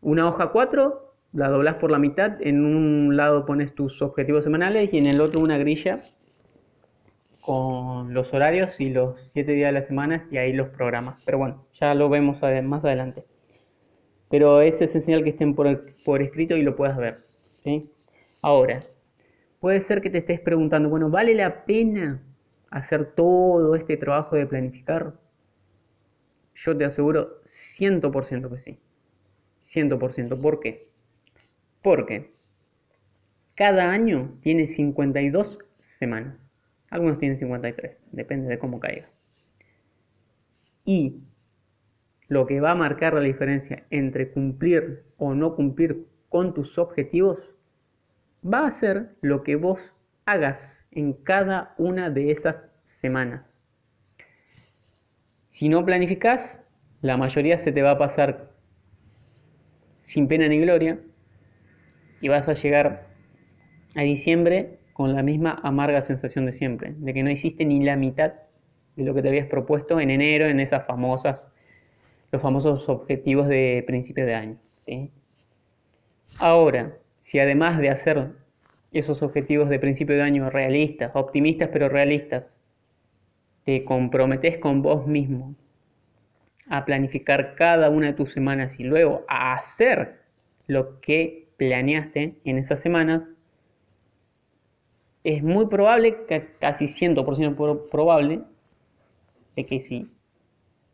una 0.00 0.28
hoja 0.28 0.48
4, 0.48 1.14
la 1.32 1.48
doblas 1.48 1.76
por 1.76 1.90
la 1.90 1.98
mitad, 1.98 2.40
en 2.40 2.64
un 2.64 3.16
lado 3.16 3.46
pones 3.46 3.74
tus 3.74 4.00
objetivos 4.02 4.44
semanales 4.44 4.92
y 4.92 4.98
en 4.98 5.06
el 5.06 5.20
otro 5.20 5.40
una 5.40 5.58
grilla 5.58 6.02
con 7.40 8.12
los 8.12 8.34
horarios 8.34 8.78
y 8.78 8.90
los 8.90 9.30
7 9.32 9.52
días 9.52 9.68
de 9.68 9.80
la 9.80 9.82
semana 9.82 10.28
y 10.30 10.36
ahí 10.36 10.52
los 10.52 10.68
programas. 10.68 11.18
Pero 11.24 11.38
bueno, 11.38 11.64
ya 11.80 11.94
lo 11.94 12.10
vemos 12.10 12.42
más 12.62 12.84
adelante. 12.84 13.24
Pero 14.28 14.60
es 14.60 14.82
esencial 14.82 15.24
que 15.24 15.30
estén 15.30 15.54
por, 15.54 15.94
por 16.04 16.20
escrito 16.20 16.56
y 16.56 16.62
lo 16.62 16.76
puedas 16.76 16.98
ver. 16.98 17.24
¿sí? 17.64 17.90
Ahora, 18.42 18.84
puede 19.60 19.80
ser 19.80 20.02
que 20.02 20.10
te 20.10 20.18
estés 20.18 20.40
preguntando, 20.40 20.90
bueno, 20.90 21.08
¿vale 21.08 21.34
la 21.34 21.64
pena 21.64 22.22
hacer 22.70 23.14
todo 23.14 23.74
este 23.74 23.96
trabajo 23.96 24.36
de 24.36 24.46
planificar? 24.46 25.14
Yo 26.54 26.76
te 26.76 26.84
aseguro 26.84 27.40
100% 27.46 28.50
que 28.50 28.58
sí. 28.58 28.78
100%. 29.72 30.40
¿Por 30.40 30.60
qué? 30.60 30.88
Porque 31.82 32.32
cada 33.54 33.90
año 33.90 34.38
tiene 34.42 34.68
52 34.68 35.58
semanas. 35.78 36.50
Algunos 36.90 37.18
tienen 37.18 37.38
53, 37.38 37.98
depende 38.12 38.48
de 38.48 38.58
cómo 38.58 38.80
caiga. 38.80 39.08
Y 40.84 41.20
lo 42.28 42.46
que 42.46 42.60
va 42.60 42.72
a 42.72 42.74
marcar 42.74 43.14
la 43.14 43.20
diferencia 43.20 43.84
entre 43.90 44.30
cumplir 44.30 45.04
o 45.16 45.34
no 45.34 45.54
cumplir 45.54 46.06
con 46.28 46.54
tus 46.54 46.78
objetivos 46.78 47.38
va 48.44 48.66
a 48.66 48.70
ser 48.70 49.16
lo 49.20 49.42
que 49.42 49.56
vos 49.56 49.94
hagas 50.24 50.86
en 50.90 51.12
cada 51.12 51.74
una 51.78 52.10
de 52.10 52.30
esas 52.30 52.70
semanas. 52.84 53.58
Si 55.48 55.68
no 55.68 55.84
planificas, 55.84 56.62
la 57.00 57.16
mayoría 57.16 57.58
se 57.58 57.72
te 57.72 57.82
va 57.82 57.92
a 57.92 57.98
pasar 57.98 58.47
sin 59.98 60.28
pena 60.28 60.48
ni 60.48 60.58
gloria 60.58 60.98
y 62.20 62.28
vas 62.28 62.48
a 62.48 62.52
llegar 62.52 63.06
a 63.94 64.02
diciembre 64.02 64.78
con 64.92 65.14
la 65.14 65.22
misma 65.22 65.60
amarga 65.62 66.02
sensación 66.02 66.46
de 66.46 66.52
siempre, 66.52 66.94
de 66.96 67.14
que 67.14 67.22
no 67.22 67.30
hiciste 67.30 67.64
ni 67.64 67.84
la 67.84 67.96
mitad 67.96 68.34
de 68.96 69.04
lo 69.04 69.14
que 69.14 69.22
te 69.22 69.28
habías 69.28 69.46
propuesto 69.46 70.00
en 70.00 70.10
enero 70.10 70.46
en 70.46 70.58
esas 70.60 70.86
famosas, 70.86 71.52
los 72.32 72.42
famosos 72.42 72.88
objetivos 72.88 73.48
de 73.48 73.84
principio 73.86 74.26
de 74.26 74.34
año. 74.34 74.58
Ahora, 76.38 76.98
si 77.20 77.38
además 77.38 77.78
de 77.78 77.90
hacer 77.90 78.32
esos 78.92 79.22
objetivos 79.22 79.68
de 79.68 79.78
principio 79.78 80.16
de 80.16 80.22
año 80.22 80.50
realistas, 80.50 81.12
optimistas 81.14 81.68
pero 81.72 81.88
realistas, 81.88 82.54
te 83.64 83.84
comprometes 83.84 84.58
con 84.58 84.82
vos 84.82 85.06
mismo 85.06 85.54
a 86.70 86.84
planificar 86.84 87.54
cada 87.54 87.90
una 87.90 88.08
de 88.08 88.12
tus 88.12 88.32
semanas 88.32 88.78
y 88.80 88.84
luego 88.84 89.24
a 89.28 89.54
hacer 89.54 90.20
lo 90.66 91.00
que 91.00 91.48
planeaste 91.56 92.36
en 92.44 92.58
esas 92.58 92.80
semanas, 92.80 93.22
es 95.24 95.42
muy 95.42 95.66
probable, 95.66 96.24
casi 96.60 96.86
100% 96.86 97.88
probable, 97.90 98.42
de 99.56 99.66
que 99.66 99.80
si 99.80 100.10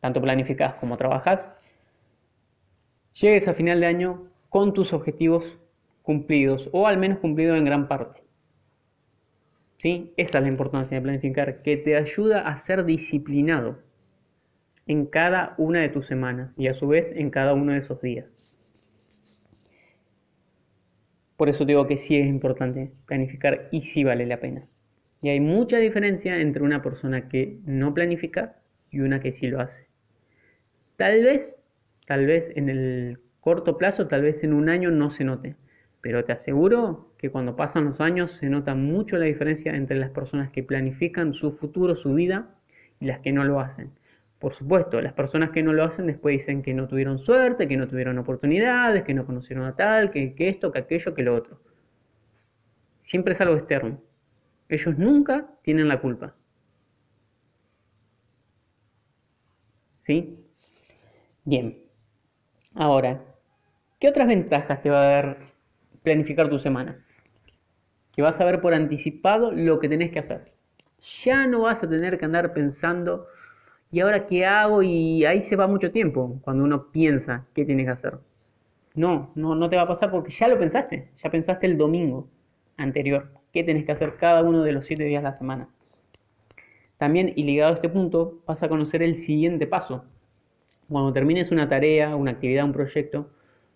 tanto 0.00 0.21
planificas 0.21 0.75
como 0.75 0.97
trabajas, 0.97 1.49
llegues 3.12 3.47
a 3.49 3.54
final 3.54 3.81
de 3.81 3.87
año 3.87 4.28
con 4.49 4.73
tus 4.73 4.93
objetivos 4.93 5.59
cumplidos 6.02 6.69
o 6.73 6.87
al 6.87 6.99
menos 6.99 7.19
cumplidos 7.19 7.59
en 7.59 7.64
gran 7.64 7.88
parte. 7.88 8.23
¿Sí? 9.78 10.12
Esa 10.16 10.38
es 10.38 10.45
la 10.45 10.50
importancia 10.50 10.97
de 10.97 11.02
planificar, 11.02 11.62
que 11.62 11.76
te 11.76 11.97
ayuda 11.97 12.49
a 12.49 12.59
ser 12.59 12.85
disciplinado 12.85 13.78
en 14.87 15.07
cada 15.07 15.55
una 15.59 15.81
de 15.81 15.88
tus 15.88 16.07
semanas 16.07 16.53
y 16.57 16.69
a 16.69 16.75
su 16.75 16.87
vez 16.87 17.12
en 17.14 17.31
cada 17.31 17.55
uno 17.55 17.73
de 17.73 17.79
esos 17.79 18.00
días. 18.00 18.37
Por 21.37 21.49
eso 21.49 21.64
digo 21.64 21.87
que 21.87 21.97
sí 21.97 22.17
es 22.17 22.26
importante 22.26 22.93
planificar 23.07 23.69
y 23.73 23.81
sí 23.83 24.05
vale 24.05 24.26
la 24.26 24.41
pena. 24.41 24.67
Y 25.21 25.31
hay 25.31 25.41
mucha 25.41 25.79
diferencia 25.79 26.41
entre 26.41 26.62
una 26.62 26.83
persona 26.83 27.29
que 27.29 27.59
no 27.64 27.95
planifica 27.95 28.57
y 28.91 29.00
una 29.00 29.21
que 29.21 29.33
sí 29.33 29.49
lo 29.49 29.61
hace. 29.61 29.88
Tal 30.97 31.25
vez, 31.25 31.69
tal 32.07 32.26
vez 32.26 32.53
en 32.55 32.69
el 32.69 33.19
corto 33.41 33.79
plazo, 33.79 34.07
tal 34.07 34.23
vez 34.23 34.45
en 34.45 34.53
un 34.53 34.69
año 34.69 34.91
no 34.91 35.11
se 35.11 35.25
note, 35.25 35.57
pero 36.00 36.25
te 36.25 36.33
aseguro 36.33 37.12
que 37.19 37.31
cuando 37.31 37.57
pasan 37.57 37.87
los 37.87 38.00
años 38.00 38.33
se 38.33 38.49
nota 38.49 38.75
mucho 38.75 39.17
la 39.17 39.25
diferencia 39.25 39.75
entre 39.75 39.97
las 39.97 40.11
personas 40.11 40.50
que 40.50 40.62
planifican 40.62 41.35
su 41.35 41.53
futuro, 41.53 41.97
su 41.97 42.14
vida, 42.14 42.55
y 43.00 43.07
las 43.07 43.21
que 43.21 43.33
no 43.33 43.45
lo 43.45 43.61
hacen. 43.61 43.91
Por 44.44 44.54
supuesto, 44.54 45.00
las 45.00 45.14
personas 45.14 45.52
que 45.52 45.62
no 45.62 45.72
lo 45.72 45.84
hacen 45.84 46.06
después 46.06 46.36
dicen 46.36 46.60
que 46.60 46.74
no 46.74 46.86
tuvieron 46.86 47.18
suerte, 47.18 47.66
que 47.66 47.78
no 47.78 47.88
tuvieron 47.88 48.18
oportunidades, 48.18 49.02
que 49.02 49.14
no 49.14 49.24
conocieron 49.24 49.64
a 49.64 49.74
tal, 49.74 50.10
que, 50.10 50.34
esto, 50.36 50.70
que 50.70 50.80
aquello, 50.80 51.14
que 51.14 51.22
lo 51.22 51.34
otro. 51.34 51.62
Siempre 53.00 53.32
es 53.32 53.40
algo 53.40 53.54
externo. 53.54 54.02
Ellos 54.68 54.98
nunca 54.98 55.48
tienen 55.62 55.88
la 55.88 55.98
culpa. 55.98 56.34
¿Sí? 60.00 60.38
Bien. 61.46 61.78
Ahora, 62.74 63.24
¿qué 63.98 64.10
otras 64.10 64.28
ventajas 64.28 64.82
te 64.82 64.90
va 64.90 65.04
a 65.04 65.10
dar 65.10 65.38
planificar 66.02 66.50
tu 66.50 66.58
semana? 66.58 67.02
Que 68.12 68.20
vas 68.20 68.38
a 68.42 68.44
ver 68.44 68.60
por 68.60 68.74
anticipado 68.74 69.52
lo 69.52 69.80
que 69.80 69.88
tenés 69.88 70.10
que 70.10 70.18
hacer. 70.18 70.52
Ya 71.24 71.46
no 71.46 71.62
vas 71.62 71.82
a 71.82 71.88
tener 71.88 72.18
que 72.18 72.26
andar 72.26 72.52
pensando 72.52 73.26
¿y 73.94 74.00
ahora 74.00 74.26
qué 74.26 74.44
hago? 74.44 74.82
Y 74.82 75.24
ahí 75.24 75.40
se 75.40 75.54
va 75.54 75.68
mucho 75.68 75.92
tiempo 75.92 76.40
cuando 76.42 76.64
uno 76.64 76.90
piensa 76.90 77.46
qué 77.54 77.64
tiene 77.64 77.84
que 77.84 77.90
hacer. 77.90 78.18
No, 78.94 79.30
no, 79.36 79.54
no 79.54 79.68
te 79.70 79.76
va 79.76 79.82
a 79.82 79.88
pasar 79.88 80.10
porque 80.10 80.32
ya 80.32 80.48
lo 80.48 80.58
pensaste, 80.58 81.10
ya 81.22 81.30
pensaste 81.30 81.66
el 81.66 81.78
domingo 81.78 82.28
anterior, 82.76 83.30
qué 83.52 83.62
tenés 83.62 83.84
que 83.84 83.92
hacer 83.92 84.16
cada 84.16 84.42
uno 84.42 84.64
de 84.64 84.72
los 84.72 84.86
siete 84.86 85.04
días 85.04 85.22
de 85.22 85.28
la 85.28 85.34
semana. 85.34 85.68
También, 86.98 87.32
y 87.36 87.44
ligado 87.44 87.72
a 87.72 87.74
este 87.76 87.88
punto, 87.88 88.40
vas 88.46 88.62
a 88.64 88.68
conocer 88.68 89.00
el 89.02 89.14
siguiente 89.14 89.66
paso. 89.68 90.04
Cuando 90.88 91.12
termines 91.12 91.52
una 91.52 91.68
tarea, 91.68 92.16
una 92.16 92.32
actividad, 92.32 92.64
un 92.64 92.72
proyecto, 92.72 93.30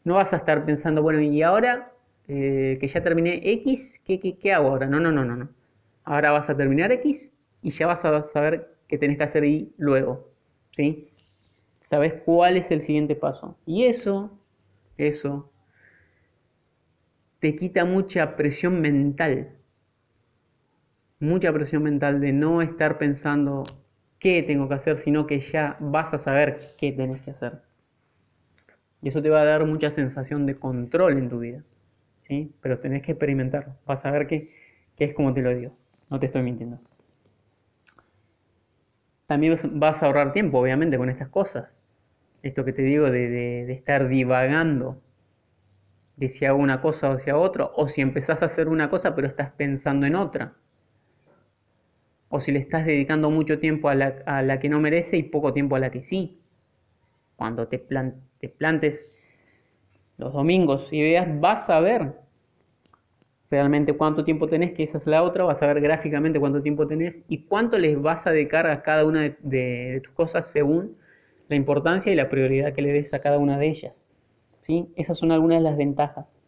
No 0.05 0.15
vas 0.15 0.33
a 0.33 0.39
estar 0.39 0.65
pensando, 0.65 1.03
bueno, 1.03 1.21
y 1.21 1.43
ahora 1.43 1.93
eh, 2.29 2.79
que 2.81 2.89
ya 2.89 3.03
terminé 3.03 3.41
X, 3.53 4.01
¿qué, 4.05 4.19
¿qué, 4.21 4.53
hago 4.53 4.69
ahora? 4.71 4.87
No, 4.87 4.99
no, 5.01 5.13
no, 5.13 5.25
no, 5.25 5.37
no. 5.37 5.49
Ahora 6.05 6.33
vas 6.33 6.51
a 6.51 6.57
terminar 6.57 6.91
X 6.93 7.31
y 7.63 7.71
ya 7.71 7.87
vas 7.87 8.05
a 8.05 8.27
saber 8.29 8.78
qué 8.89 8.99
tenés 8.99 9.19
que 9.19 9.25
hacer 9.25 9.45
Y 9.45 9.73
luego. 9.77 10.31
¿Sí? 10.77 11.11
Sabes 11.81 12.15
cuál 12.25 12.57
es 12.57 12.71
el 12.71 12.83
siguiente 12.83 13.15
paso. 13.15 13.57
Y 13.67 13.85
eso, 13.85 14.31
eso, 14.97 15.51
te 17.41 17.57
quita 17.57 17.85
mucha 17.85 18.37
presión 18.37 18.81
mental. 18.81 19.51
Mucha 21.21 21.53
presión 21.53 21.83
mental 21.83 22.21
de 22.21 22.33
no 22.33 22.63
estar 22.63 22.99
pensando 22.99 23.65
qué 24.19 24.43
tengo 24.43 24.69
que 24.69 24.75
hacer, 24.75 25.03
sino 25.03 25.27
que 25.27 25.41
ya 25.41 25.77
vas 25.81 26.13
a 26.13 26.19
saber 26.19 26.75
qué 26.79 26.93
tenés 26.93 27.23
que 27.23 27.31
hacer. 27.31 27.63
Y 29.03 29.09
eso 29.09 29.23
te 29.23 29.31
va 29.31 29.41
a 29.41 29.45
dar 29.45 29.65
mucha 29.65 29.91
sensación 29.91 30.47
de 30.47 30.57
control 30.57 31.19
en 31.19 31.29
tu 31.29 31.39
vida. 31.41 31.63
¿sí? 32.23 32.53
Pero 32.61 32.79
tenés 32.79 33.03
que 33.03 33.13
experimentarlo. 33.13 33.75
Vas 33.87 34.05
a 34.05 34.11
ver 34.11 34.27
que, 34.27 34.53
es 34.99 35.15
como 35.15 35.33
te 35.33 35.43
lo 35.43 35.55
digo. 35.55 35.73
No 36.11 36.19
te 36.19 36.27
estoy 36.27 36.43
mintiendo. 36.43 36.79
También 39.29 39.57
vas 39.75 40.03
a 40.03 40.07
ahorrar 40.07 40.33
tiempo, 40.33 40.59
obviamente, 40.59 40.99
con 40.99 41.09
estas 41.09 41.29
cosas. 41.29 41.81
Esto 42.43 42.65
que 42.65 42.73
te 42.73 42.83
digo 42.83 43.11
de, 43.11 43.29
de 43.31 43.73
estar 43.73 44.09
divagando 44.09 45.01
de 46.17 46.29
si 46.29 46.45
hago 46.45 46.59
una 46.59 46.83
cosa 46.83 47.09
o 47.09 47.19
si 47.19 47.31
hago 47.31 47.41
otra, 47.41 47.65
o 47.65 47.89
si 47.89 48.03
empezás 48.03 48.43
a 48.43 48.45
hacer 48.45 48.69
una 48.69 48.91
cosa 48.91 49.15
pero 49.15 49.27
estás 49.27 49.53
pensando 49.53 50.05
en 50.05 50.17
otra 50.17 50.53
o 52.31 52.41
si 52.41 52.53
le 52.53 52.59
estás 52.61 52.87
dedicando 52.87 53.31
mucho 53.31 53.59
tiempo 53.59 53.89
a 53.89 53.95
la, 53.95 54.61
que 54.61 54.69
no 54.69 54.81
merece 54.81 55.17
y 55.17 55.23
poco 55.25 55.53
tiempo 55.53 55.77
a 55.77 55.79
la 55.79 55.91
que 55.91 56.03
sí. 56.03 56.41
Cuando 57.37 57.69
te 57.69 57.79
plantes 57.79 59.09
los 60.19 60.33
domingos 60.35 60.89
y 60.93 61.01
veas, 61.01 61.41
vas 61.41 61.71
a 61.71 61.81
ver 61.81 62.17
realmente 63.51 63.95
cuánto 63.95 64.25
tiempo 64.25 64.49
tenés, 64.49 64.73
que 64.73 64.83
esa 64.83 64.99
es 64.99 65.07
la 65.07 65.23
otra, 65.23 65.45
vas 65.45 65.63
a 65.63 65.67
ver 65.67 65.81
gráficamente 65.81 66.39
cuánto 66.39 66.63
tiempo 66.63 66.87
tenés 66.87 67.23
y 67.29 67.45
cuánto 67.45 67.79
les 67.79 68.01
vas 68.01 68.27
a 68.27 68.31
dedicar 68.33 68.67
a 68.67 68.83
cada 68.83 69.05
una 69.05 69.35
de, 69.41 70.01
tus 70.05 70.13
cosas 70.13 70.49
según 70.49 70.97
la 71.49 71.57
importancia 71.57 72.13
y 72.13 72.17
la 72.17 72.29
prioridad 72.29 72.75
que 72.75 72.83
le 72.83 72.93
des 72.93 73.15
a 73.15 73.21
cada 73.21 73.39
una 73.39 73.59
de 73.59 73.69
ellas. 73.69 74.17
¿sí? 74.61 74.93
Esas 74.97 75.19
son 75.19 75.33
algunas 75.33 75.59
de 75.59 75.65
las 75.65 75.77
ventajas. 75.77 76.39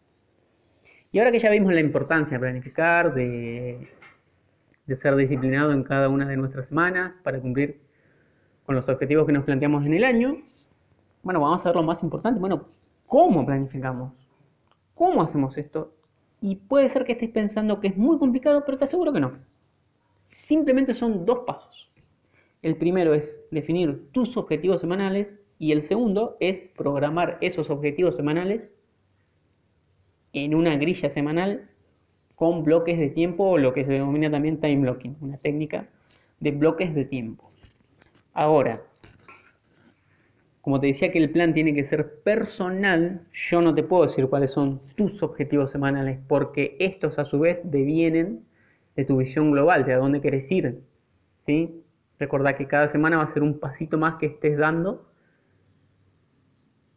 Y 1.11 1.19
ahora 1.19 1.31
que 1.31 1.39
ya 1.39 1.49
vimos 1.49 1.73
la 1.73 1.81
importancia 1.81 2.37
de 2.37 2.39
planificar, 2.39 3.13
de 3.13 3.89
de 4.91 4.97
ser 4.97 5.15
disciplinado 5.15 5.71
en 5.71 5.83
cada 5.83 6.09
una 6.09 6.27
de 6.27 6.37
nuestras 6.37 6.67
semanas 6.67 7.17
para 7.23 7.39
cumplir 7.39 7.79
con 8.65 8.75
los 8.75 8.89
objetivos 8.89 9.25
que 9.25 9.31
nos 9.31 9.45
planteamos 9.45 9.85
en 9.85 9.93
el 9.93 10.03
año. 10.03 10.37
Bueno, 11.23 11.39
vamos 11.39 11.65
a 11.65 11.69
ver 11.69 11.75
lo 11.75 11.83
más 11.83 12.03
importante. 12.03 12.39
Bueno, 12.39 12.67
¿cómo 13.07 13.45
planificamos? 13.45 14.13
¿Cómo 14.93 15.21
hacemos 15.21 15.57
esto? 15.57 15.93
Y 16.41 16.55
puede 16.55 16.89
ser 16.89 17.05
que 17.05 17.13
estés 17.13 17.29
pensando 17.29 17.79
que 17.79 17.87
es 17.87 17.97
muy 17.97 18.17
complicado, 18.17 18.63
pero 18.65 18.77
te 18.77 18.85
aseguro 18.85 19.13
que 19.13 19.19
no. 19.19 19.37
Simplemente 20.31 20.93
son 20.93 21.25
dos 21.25 21.39
pasos. 21.45 21.91
El 22.61 22.75
primero 22.75 23.13
es 23.13 23.37
definir 23.51 24.11
tus 24.11 24.35
objetivos 24.37 24.81
semanales 24.81 25.39
y 25.59 25.71
el 25.71 25.83
segundo 25.83 26.37
es 26.39 26.65
programar 26.75 27.37
esos 27.41 27.69
objetivos 27.69 28.15
semanales 28.15 28.73
en 30.33 30.55
una 30.55 30.75
grilla 30.77 31.09
semanal 31.09 31.69
con 32.35 32.63
bloques 32.63 32.97
de 32.97 33.09
tiempo 33.09 33.43
o 33.43 33.57
lo 33.57 33.73
que 33.73 33.83
se 33.83 33.93
denomina 33.93 34.31
también 34.31 34.59
time 34.59 34.77
blocking, 34.77 35.17
una 35.21 35.37
técnica 35.37 35.87
de 36.39 36.51
bloques 36.51 36.95
de 36.95 37.05
tiempo. 37.05 37.51
Ahora, 38.33 38.81
como 40.61 40.79
te 40.79 40.87
decía 40.87 41.11
que 41.11 41.17
el 41.17 41.31
plan 41.31 41.53
tiene 41.53 41.73
que 41.73 41.83
ser 41.83 42.21
personal, 42.21 43.21
yo 43.31 43.61
no 43.61 43.73
te 43.73 43.83
puedo 43.83 44.03
decir 44.03 44.27
cuáles 44.27 44.51
son 44.51 44.81
tus 44.95 45.23
objetivos 45.23 45.71
semanales, 45.71 46.19
porque 46.27 46.75
estos 46.79 47.17
a 47.19 47.25
su 47.25 47.39
vez 47.39 47.69
devienen 47.69 48.45
de 48.95 49.05
tu 49.05 49.17
visión 49.17 49.51
global, 49.51 49.85
de 49.85 49.93
a 49.93 49.97
dónde 49.97 50.21
quieres 50.21 50.51
ir. 50.51 50.81
¿sí? 51.45 51.83
Recordá 52.19 52.55
que 52.55 52.67
cada 52.67 52.87
semana 52.87 53.17
va 53.17 53.23
a 53.23 53.27
ser 53.27 53.43
un 53.43 53.59
pasito 53.59 53.97
más 53.97 54.15
que 54.15 54.27
estés 54.27 54.57
dando 54.57 55.07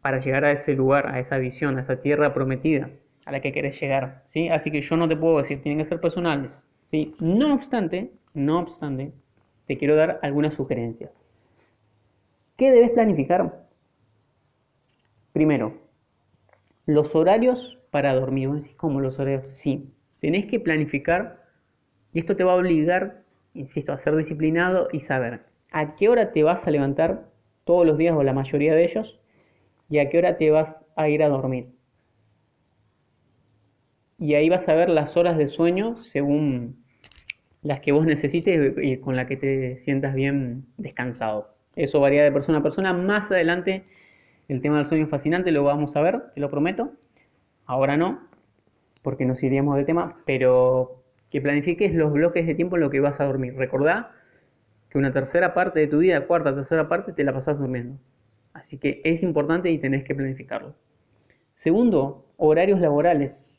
para 0.02 0.18
llegar 0.18 0.44
a 0.44 0.52
ese 0.52 0.74
lugar, 0.74 1.06
a 1.06 1.18
esa 1.18 1.38
visión, 1.38 1.78
a 1.78 1.80
esa 1.80 2.02
tierra 2.02 2.34
prometida 2.34 2.90
a 3.24 3.32
la 3.32 3.40
que 3.40 3.52
querés 3.52 3.80
llegar, 3.80 4.22
¿sí? 4.26 4.48
Así 4.48 4.70
que 4.70 4.82
yo 4.82 4.96
no 4.96 5.08
te 5.08 5.16
puedo 5.16 5.38
decir, 5.38 5.62
tienen 5.62 5.78
que 5.78 5.86
ser 5.86 6.00
personales, 6.00 6.68
¿sí? 6.84 7.14
No 7.20 7.54
obstante, 7.54 8.12
no 8.34 8.58
obstante, 8.58 9.12
te 9.66 9.78
quiero 9.78 9.96
dar 9.96 10.18
algunas 10.22 10.54
sugerencias. 10.54 11.10
¿Qué 12.56 12.70
debes 12.70 12.90
planificar? 12.90 13.66
Primero, 15.32 15.78
los 16.86 17.14
horarios 17.14 17.78
para 17.90 18.14
dormir. 18.14 18.48
¿Vos 18.48 18.62
decís 18.62 18.76
cómo 18.76 19.00
los 19.00 19.18
horarios? 19.18 19.56
Sí, 19.56 19.92
tenés 20.20 20.46
que 20.46 20.60
planificar 20.60 21.42
y 22.12 22.20
esto 22.20 22.36
te 22.36 22.44
va 22.44 22.52
a 22.52 22.56
obligar, 22.56 23.22
insisto, 23.54 23.92
a 23.92 23.98
ser 23.98 24.16
disciplinado 24.16 24.88
y 24.92 25.00
saber 25.00 25.46
a 25.70 25.96
qué 25.96 26.08
hora 26.08 26.32
te 26.32 26.42
vas 26.42 26.66
a 26.66 26.70
levantar 26.70 27.30
todos 27.64 27.86
los 27.86 27.98
días 27.98 28.16
o 28.16 28.22
la 28.22 28.32
mayoría 28.32 28.74
de 28.74 28.84
ellos 28.84 29.20
y 29.90 29.98
a 29.98 30.08
qué 30.10 30.18
hora 30.18 30.36
te 30.36 30.50
vas 30.50 30.84
a 30.96 31.08
ir 31.08 31.22
a 31.22 31.28
dormir 31.28 31.74
y 34.18 34.34
ahí 34.34 34.48
vas 34.48 34.68
a 34.68 34.74
ver 34.74 34.88
las 34.88 35.16
horas 35.16 35.36
de 35.36 35.48
sueño 35.48 36.02
según 36.04 36.84
las 37.62 37.80
que 37.80 37.92
vos 37.92 38.06
necesites 38.06 38.74
y 38.82 38.98
con 38.98 39.16
la 39.16 39.26
que 39.26 39.36
te 39.36 39.78
sientas 39.78 40.14
bien 40.14 40.66
descansado. 40.76 41.53
Eso 41.76 42.00
varía 42.00 42.22
de 42.24 42.32
persona 42.32 42.58
a 42.58 42.62
persona. 42.62 42.92
Más 42.92 43.30
adelante 43.30 43.84
el 44.48 44.60
tema 44.60 44.76
del 44.76 44.86
sueño 44.86 45.06
fascinante 45.06 45.52
lo 45.52 45.64
vamos 45.64 45.96
a 45.96 46.02
ver, 46.02 46.32
te 46.34 46.40
lo 46.40 46.50
prometo. 46.50 46.92
Ahora 47.66 47.96
no, 47.96 48.28
porque 49.02 49.24
nos 49.24 49.42
iríamos 49.42 49.76
de 49.76 49.84
tema, 49.84 50.18
pero 50.26 51.02
que 51.30 51.40
planifiques 51.40 51.94
los 51.94 52.12
bloques 52.12 52.46
de 52.46 52.54
tiempo 52.54 52.76
en 52.76 52.82
lo 52.82 52.90
que 52.90 53.00
vas 53.00 53.20
a 53.20 53.24
dormir. 53.24 53.54
Recordá 53.56 54.12
que 54.90 54.98
una 54.98 55.12
tercera 55.12 55.54
parte 55.54 55.80
de 55.80 55.86
tu 55.86 55.98
vida, 55.98 56.26
cuarta, 56.26 56.54
tercera 56.54 56.88
parte, 56.88 57.12
te 57.12 57.24
la 57.24 57.32
pasás 57.32 57.58
durmiendo. 57.58 57.98
Así 58.52 58.78
que 58.78 59.00
es 59.04 59.22
importante 59.22 59.70
y 59.70 59.78
tenés 59.78 60.04
que 60.04 60.14
planificarlo. 60.14 60.74
Segundo, 61.54 62.26
horarios 62.36 62.80
laborales. 62.80 63.50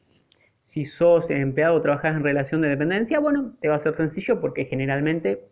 Si 0.63 0.85
sos 0.85 1.29
empleado 1.29 1.75
o 1.75 1.81
trabajas 1.81 2.15
en 2.15 2.23
relación 2.23 2.61
de 2.61 2.69
dependencia, 2.69 3.19
bueno, 3.19 3.53
te 3.59 3.67
va 3.67 3.75
a 3.75 3.79
ser 3.79 3.95
sencillo 3.95 4.39
porque 4.39 4.65
generalmente 4.65 5.47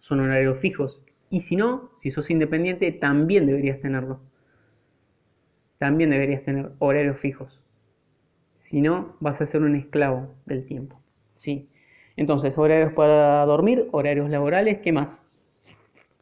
son 0.00 0.20
horarios 0.20 0.58
fijos. 0.58 1.02
Y 1.30 1.40
si 1.40 1.56
no, 1.56 1.90
si 2.00 2.10
sos 2.10 2.28
independiente, 2.30 2.90
también 2.92 3.46
deberías 3.46 3.80
tenerlo. 3.80 4.20
También 5.78 6.10
deberías 6.10 6.42
tener 6.42 6.72
horarios 6.80 7.18
fijos. 7.18 7.62
Si 8.58 8.80
no, 8.80 9.16
vas 9.20 9.40
a 9.40 9.46
ser 9.46 9.62
un 9.62 9.76
esclavo 9.76 10.34
del 10.44 10.66
tiempo. 10.66 11.00
¿sí? 11.36 11.70
Entonces, 12.16 12.58
horarios 12.58 12.92
para 12.92 13.46
dormir, 13.46 13.88
horarios 13.92 14.28
laborales, 14.28 14.80
¿qué 14.80 14.92
más? 14.92 15.24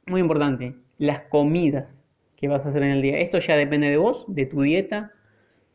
Muy 0.06 0.20
importante, 0.20 0.74
las 0.98 1.22
comidas 1.22 1.98
que 2.36 2.46
vas 2.46 2.64
a 2.64 2.68
hacer 2.68 2.82
en 2.84 2.90
el 2.90 3.02
día. 3.02 3.18
Esto 3.18 3.40
ya 3.40 3.56
depende 3.56 3.88
de 3.88 3.96
vos, 3.96 4.24
de 4.28 4.46
tu 4.46 4.62
dieta, 4.62 5.12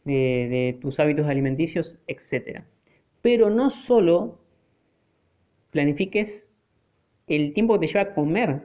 de, 0.06 0.78
tus 0.82 1.00
hábitos 1.00 1.28
alimenticios, 1.28 1.98
etc. 2.08 2.62
Pero 3.22 3.50
no 3.50 3.70
solo 3.70 4.40
planifiques 5.72 6.46
el 7.28 7.54
tiempo 7.54 7.74
que 7.74 7.88
te 7.88 7.94
lleva 7.94 8.12
a 8.12 8.14
comer, 8.14 8.62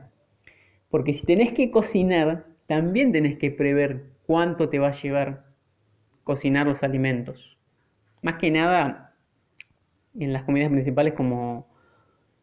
porque 0.90 1.12
si 1.12 1.24
tenés 1.26 1.52
que 1.52 1.70
cocinar, 1.70 2.46
también 2.66 3.12
tenés 3.12 3.38
que 3.38 3.50
prever 3.50 4.04
cuánto 4.26 4.68
te 4.68 4.78
va 4.78 4.88
a 4.88 5.00
llevar 5.00 5.44
cocinar 6.24 6.66
los 6.66 6.82
alimentos. 6.82 7.56
Más 8.22 8.36
que 8.36 8.50
nada 8.50 9.14
en 10.18 10.32
las 10.32 10.42
comidas 10.44 10.70
principales 10.70 11.14
como 11.14 11.68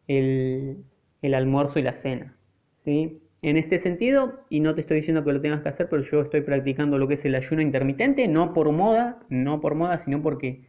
el, 0.08 0.84
almuerzo 1.22 1.78
y 1.78 1.82
la 1.82 1.94
cena. 1.94 2.36
¿sí? 2.84 3.20
En 3.42 3.56
este 3.56 3.78
sentido, 3.78 4.40
y 4.48 4.60
no 4.60 4.74
te 4.74 4.80
estoy 4.80 4.98
diciendo 4.98 5.24
que 5.24 5.32
lo 5.32 5.40
tengas 5.40 5.62
que 5.62 5.68
hacer, 5.68 5.88
pero 5.88 6.02
yo 6.02 6.22
estoy 6.22 6.40
practicando 6.40 6.98
lo 6.98 7.06
que 7.08 7.14
es 7.14 7.24
el 7.24 7.34
ayuno 7.34 7.62
intermitente, 7.62 8.28
no 8.28 8.54
por 8.54 8.72
moda, 8.72 9.20
no 9.28 9.60
por 9.60 9.74
moda, 9.74 9.98
sino 9.98 10.22
porque 10.22 10.64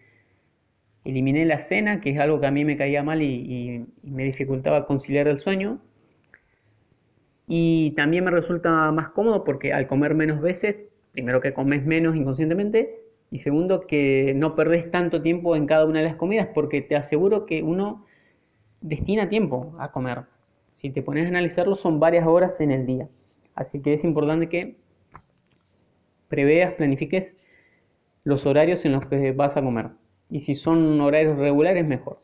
eliminé 1.05 1.45
la 1.45 1.59
cena, 1.59 2.01
que 2.01 2.11
es 2.11 2.19
algo 2.19 2.39
que 2.39 2.47
a 2.47 2.51
mí 2.51 2.65
me 2.65 2.77
caía 2.77 3.03
mal 3.03 3.21
y, 3.21 3.85
me 4.03 4.23
dificultaba 4.23 4.85
conciliar 4.85 5.27
el 5.27 5.39
sueño. 5.39 5.79
Y 7.47 7.91
también 7.91 8.25
me 8.25 8.31
resulta 8.31 8.91
más 8.91 9.09
cómodo 9.09 9.43
porque 9.43 9.73
al 9.73 9.87
comer 9.87 10.13
menos 10.13 10.41
veces, 10.41 10.75
primero 11.13 11.41
que 11.41 11.53
comes 11.53 11.85
menos 11.85 12.15
inconscientemente, 12.15 13.01
y 13.31 13.39
segundo 13.39 13.81
que 13.87 14.33
no 14.35 14.55
perdés 14.55 14.91
tanto 14.91 15.21
tiempo 15.21 15.55
en 15.55 15.65
cada 15.65 15.85
una 15.85 15.99
de 15.99 16.05
las 16.05 16.15
comidas, 16.15 16.49
porque 16.53 16.81
te 16.81 16.95
aseguro 16.95 17.45
que 17.45 17.63
uno 17.63 18.05
destina 18.81 19.29
tiempo 19.29 19.75
a 19.79 19.91
comer 19.91 20.25
si 20.81 20.91
te 20.91 21.01
pones 21.01 21.25
a 21.25 21.29
analizarlo, 21.29 21.75
son 21.75 21.99
varias 21.99 22.27
horas 22.27 22.59
en 22.61 22.71
el 22.71 22.85
día. 22.85 23.09
Así 23.55 23.81
que 23.81 23.93
es 23.93 24.03
importante 24.03 24.47
que 24.47 24.77
preveas, 26.27 26.73
planifiques 26.73 27.33
los 28.23 28.45
horarios 28.45 28.85
en 28.85 28.91
los 28.91 29.05
que 29.07 29.31
vas 29.31 29.57
a 29.57 29.63
comer. 29.63 29.89
Y 30.29 30.41
si 30.41 30.55
son 30.55 30.99
horarios 31.01 31.37
regulares, 31.37 31.85
mejor. 31.85 32.19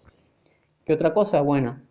¿Qué 0.86 0.94
otra 0.94 1.14
cosa? 1.14 1.42
Bueno, 1.42 1.82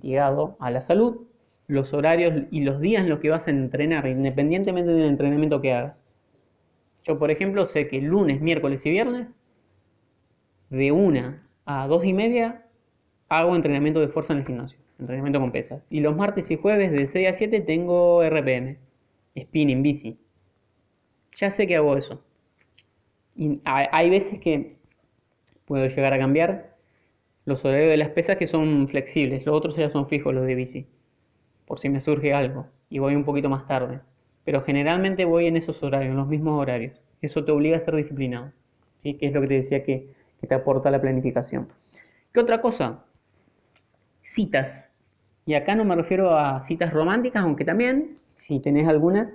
ligado 0.00 0.56
a 0.58 0.70
la 0.70 0.80
salud, 0.80 1.26
los 1.68 1.92
horarios 1.92 2.44
y 2.50 2.60
los 2.60 2.80
días 2.80 3.02
en 3.02 3.10
los 3.10 3.20
que 3.20 3.30
vas 3.30 3.46
a 3.46 3.50
entrenar, 3.50 4.06
independientemente 4.06 4.92
del 4.92 5.08
entrenamiento 5.08 5.60
que 5.60 5.72
hagas. 5.72 6.08
Yo, 7.04 7.18
por 7.18 7.30
ejemplo, 7.30 7.66
sé 7.66 7.88
que 7.88 8.00
lunes, 8.00 8.40
miércoles 8.40 8.84
y 8.86 8.90
viernes, 8.90 9.34
de 10.70 10.92
1 10.92 11.36
a 11.64 11.86
2 11.86 12.04
y 12.04 12.12
media, 12.12 12.66
hago 13.28 13.54
entrenamiento 13.54 14.00
de 14.00 14.08
fuerza 14.08 14.32
en 14.32 14.40
el 14.40 14.46
gimnasio, 14.46 14.78
entrenamiento 14.98 15.40
con 15.40 15.52
pesas. 15.52 15.82
Y 15.90 16.00
los 16.00 16.16
martes 16.16 16.50
y 16.50 16.56
jueves 16.56 16.92
de 16.92 17.06
6 17.06 17.28
a 17.28 17.32
7 17.32 17.60
tengo 17.60 18.22
RPM, 18.22 18.78
spinning, 19.38 19.82
bici. 19.82 20.18
Ya 21.36 21.50
sé 21.50 21.66
que 21.66 21.76
hago 21.76 21.96
eso. 21.96 22.22
Y 23.36 23.60
hay 23.64 24.10
veces 24.10 24.40
que 24.40 24.76
puedo 25.66 25.86
llegar 25.86 26.12
a 26.14 26.18
cambiar 26.18 26.76
los 27.44 27.64
horarios 27.64 27.90
de 27.90 27.96
las 27.96 28.10
pesas 28.10 28.36
que 28.38 28.46
son 28.46 28.88
flexibles, 28.88 29.46
los 29.46 29.54
otros 29.56 29.76
ya 29.76 29.90
son 29.90 30.06
fijos 30.06 30.34
los 30.34 30.46
de 30.46 30.54
bici, 30.54 30.86
por 31.66 31.78
si 31.78 31.88
me 31.88 32.00
surge 32.00 32.32
algo 32.32 32.66
y 32.88 32.98
voy 32.98 33.14
un 33.14 33.24
poquito 33.24 33.48
más 33.48 33.66
tarde. 33.66 34.00
Pero 34.44 34.62
generalmente 34.62 35.24
voy 35.24 35.46
en 35.46 35.56
esos 35.56 35.82
horarios, 35.82 36.12
en 36.12 36.16
los 36.16 36.28
mismos 36.28 36.60
horarios. 36.60 37.00
Eso 37.20 37.44
te 37.44 37.52
obliga 37.52 37.76
a 37.76 37.80
ser 37.80 37.96
disciplinado, 37.96 38.52
¿sí? 39.02 39.14
que 39.14 39.26
es 39.26 39.32
lo 39.32 39.40
que 39.40 39.48
te 39.48 39.54
decía 39.54 39.84
que, 39.84 40.14
te 40.46 40.54
aporta 40.54 40.92
la 40.92 41.00
planificación. 41.00 41.66
¿Qué 42.32 42.38
otra 42.38 42.60
cosa? 42.60 43.02
Citas. 44.22 44.94
Y 45.44 45.54
acá 45.54 45.74
no 45.74 45.84
me 45.84 45.96
refiero 45.96 46.38
a 46.38 46.62
citas 46.62 46.92
románticas, 46.92 47.42
aunque 47.42 47.64
también, 47.64 48.18
si 48.36 48.60
tenés 48.60 48.86
alguna, 48.86 49.32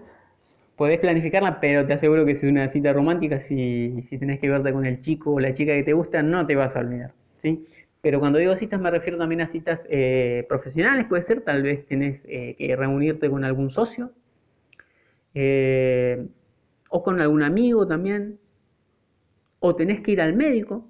podés 0.77 0.99
planificarla, 0.99 1.59
pero 1.59 1.85
te 1.85 1.91
aseguro 1.91 2.25
que 2.25 2.35
si 2.35 2.45
es 2.45 2.51
una 2.51 2.69
cita 2.69 2.93
romántica, 2.93 3.39
si, 3.39 4.05
si 4.09 4.17
tenés 4.17 4.39
que 4.39 4.49
verte 4.49 4.71
con 4.71 4.85
el 4.85 5.01
chico 5.01 5.33
o 5.33 5.39
la 5.41 5.53
chica 5.53 5.73
que 5.73 5.83
te 5.83 5.91
gusta, 5.91 6.23
no 6.23 6.45
te 6.45 6.55
vas 6.55 6.77
a 6.77 6.79
olvidar. 6.79 7.11
¿sí? 7.41 7.67
Pero 8.01 8.19
cuando 8.19 8.39
digo 8.39 8.55
citas 8.55 8.81
me 8.81 8.89
refiero 8.89 9.17
también 9.17 9.41
a 9.41 9.47
citas 9.47 9.85
eh, 9.89 10.45
profesionales, 10.49 11.05
puede 11.07 11.21
ser, 11.21 11.41
tal 11.41 11.61
vez 11.61 11.85
tenés 11.85 12.25
eh, 12.27 12.55
que 12.57 12.75
reunirte 12.75 13.29
con 13.29 13.43
algún 13.43 13.69
socio 13.69 14.11
eh, 15.35 16.27
o 16.89 17.03
con 17.03 17.21
algún 17.21 17.43
amigo 17.43 17.87
también, 17.87 18.39
o 19.59 19.75
tenés 19.75 20.01
que 20.01 20.11
ir 20.11 20.21
al 20.21 20.35
médico, 20.35 20.89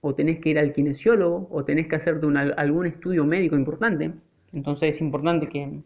o 0.00 0.14
tenés 0.14 0.40
que 0.40 0.50
ir 0.50 0.58
al 0.58 0.72
kinesiólogo, 0.72 1.48
o 1.50 1.64
tenés 1.64 1.86
que 1.86 1.96
hacerte 1.96 2.26
algún 2.56 2.86
estudio 2.86 3.24
médico 3.24 3.56
importante. 3.56 4.12
Entonces 4.52 4.96
es 4.96 5.00
importante 5.00 5.48
que, 5.48 5.80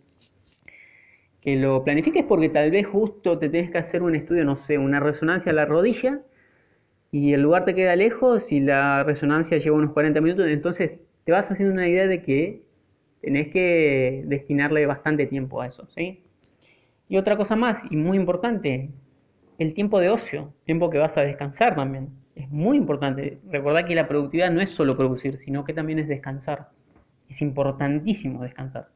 que 1.42 1.56
lo 1.56 1.84
planifiques 1.84 2.24
porque 2.24 2.48
tal 2.48 2.70
vez 2.70 2.86
justo 2.86 3.38
te 3.38 3.48
tenés 3.50 3.70
que 3.70 3.78
hacer 3.78 4.02
un 4.02 4.14
estudio, 4.16 4.44
no 4.44 4.56
sé, 4.56 4.78
una 4.78 5.00
resonancia 5.00 5.52
a 5.52 5.54
la 5.54 5.66
rodilla 5.66 6.22
y 7.12 7.34
el 7.34 7.42
lugar 7.42 7.66
te 7.66 7.74
queda 7.74 7.94
lejos 7.94 8.50
y 8.50 8.60
la 8.60 9.04
resonancia 9.04 9.58
lleva 9.58 9.76
unos 9.76 9.92
40 9.92 10.20
minutos, 10.20 10.46
entonces 10.48 11.00
te 11.24 11.32
vas 11.32 11.48
haciendo 11.50 11.74
una 11.74 11.86
idea 11.86 12.08
de 12.08 12.22
que 12.22 12.62
tenés 13.20 13.48
que 13.48 14.24
destinarle 14.26 14.86
bastante 14.86 15.26
tiempo 15.26 15.60
a 15.60 15.68
eso, 15.68 15.86
¿sí? 15.88 16.24
Y 17.08 17.18
otra 17.18 17.36
cosa 17.36 17.54
más, 17.54 17.82
y 17.90 17.96
muy 17.96 18.16
importante, 18.16 18.90
el 19.58 19.74
tiempo 19.74 20.00
de 20.00 20.08
ocio, 20.08 20.54
tiempo 20.64 20.90
que 20.90 20.98
vas 20.98 21.18
a 21.18 21.22
descansar 21.22 21.76
también. 21.76 22.08
Es 22.34 22.50
muy 22.50 22.78
importante. 22.78 23.40
Recordad 23.50 23.86
que 23.86 23.94
la 23.94 24.08
productividad 24.08 24.50
no 24.50 24.62
es 24.62 24.70
solo 24.70 24.96
producir, 24.96 25.38
sino 25.38 25.64
que 25.64 25.74
también 25.74 25.98
es 25.98 26.08
descansar. 26.08 26.70
Es 27.28 27.42
importantísimo 27.42 28.42
descansar. 28.42 28.88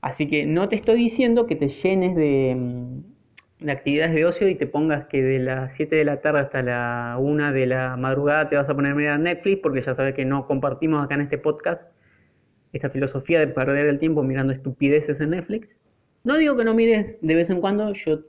Así 0.00 0.28
que 0.28 0.46
no 0.46 0.68
te 0.68 0.76
estoy 0.76 0.96
diciendo 0.98 1.46
que 1.46 1.56
te 1.56 1.68
llenes 1.68 2.16
de, 2.16 2.54
mm, 2.56 3.17
de, 3.60 3.72
actividades 3.72 4.14
de 4.14 4.24
ocio 4.24 4.48
y 4.48 4.54
te 4.54 4.66
pongas 4.66 5.06
que 5.06 5.22
de 5.22 5.38
las 5.38 5.74
7 5.74 5.96
de 5.96 6.04
la 6.04 6.20
tarde 6.20 6.40
hasta 6.40 6.62
la 6.62 7.16
1 7.18 7.52
de 7.52 7.66
la 7.66 7.96
madrugada 7.96 8.48
te 8.48 8.56
vas 8.56 8.68
a 8.68 8.74
poner 8.74 8.92
a 8.92 8.94
mirar 8.94 9.20
Netflix, 9.20 9.60
porque 9.62 9.82
ya 9.82 9.94
sabes 9.94 10.14
que 10.14 10.24
no 10.24 10.46
compartimos 10.46 11.04
acá 11.04 11.14
en 11.14 11.22
este 11.22 11.38
podcast 11.38 11.90
esta 12.72 12.90
filosofía 12.90 13.40
de 13.40 13.48
perder 13.48 13.86
el 13.86 13.98
tiempo 13.98 14.22
mirando 14.22 14.52
estupideces 14.52 15.20
en 15.20 15.30
Netflix. 15.30 15.76
No 16.24 16.36
digo 16.36 16.56
que 16.56 16.64
no 16.64 16.74
mires 16.74 17.18
de 17.22 17.34
vez 17.34 17.48
en 17.50 17.60
cuando, 17.60 17.92
yo 17.92 18.20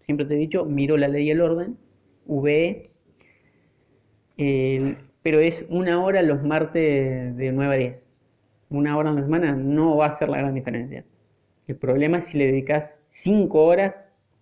siempre 0.00 0.26
te 0.26 0.34
he 0.34 0.38
dicho, 0.38 0.64
miro 0.64 0.96
la 0.96 1.08
ley 1.08 1.26
y 1.26 1.30
el 1.30 1.40
orden, 1.40 1.76
VE, 2.26 2.90
pero 5.22 5.40
es 5.40 5.64
una 5.68 6.02
hora 6.02 6.22
los 6.22 6.42
martes 6.42 7.36
de 7.36 7.52
9 7.52 7.74
a 7.74 7.78
10. 7.78 8.08
Una 8.70 8.96
hora 8.96 9.10
en 9.10 9.16
la 9.16 9.22
semana 9.22 9.52
no 9.56 9.96
va 9.96 10.06
a 10.06 10.12
ser 10.12 10.28
la 10.28 10.38
gran 10.38 10.54
diferencia. 10.54 11.04
El 11.66 11.76
problema 11.76 12.18
es 12.18 12.28
si 12.28 12.38
le 12.38 12.46
dedicas 12.46 12.94
5 13.08 13.62
horas 13.62 13.94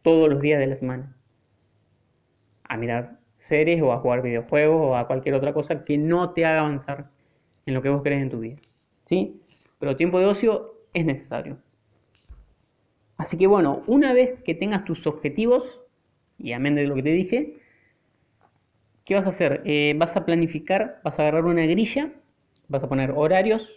todos 0.06 0.30
los 0.30 0.40
días 0.40 0.60
de 0.60 0.68
la 0.68 0.76
semana 0.76 1.16
a 2.62 2.76
mirar 2.76 3.18
series 3.38 3.82
o 3.82 3.92
a 3.92 3.98
jugar 3.98 4.22
videojuegos 4.22 4.80
o 4.80 4.96
a 4.96 5.08
cualquier 5.08 5.34
otra 5.34 5.52
cosa 5.52 5.84
que 5.84 5.98
no 5.98 6.30
te 6.30 6.44
haga 6.44 6.60
avanzar 6.60 7.10
en 7.66 7.74
lo 7.74 7.82
que 7.82 7.88
vos 7.88 8.04
querés 8.04 8.22
en 8.22 8.30
tu 8.30 8.38
vida. 8.38 8.54
¿Sí? 9.04 9.42
Pero 9.80 9.96
tiempo 9.96 10.20
de 10.20 10.26
ocio 10.26 10.76
es 10.94 11.04
necesario. 11.04 11.58
Así 13.16 13.36
que 13.36 13.48
bueno, 13.48 13.82
una 13.88 14.12
vez 14.12 14.40
que 14.44 14.54
tengas 14.54 14.84
tus 14.84 15.08
objetivos, 15.08 15.80
y 16.38 16.52
amén 16.52 16.76
de 16.76 16.86
lo 16.86 16.94
que 16.94 17.02
te 17.02 17.10
dije, 17.10 17.56
¿qué 19.04 19.16
vas 19.16 19.26
a 19.26 19.30
hacer? 19.30 19.62
Eh, 19.64 19.96
vas 19.98 20.16
a 20.16 20.24
planificar, 20.24 21.00
vas 21.02 21.18
a 21.18 21.22
agarrar 21.22 21.46
una 21.46 21.66
grilla, 21.66 22.12
vas 22.68 22.84
a 22.84 22.88
poner 22.88 23.10
horarios 23.10 23.68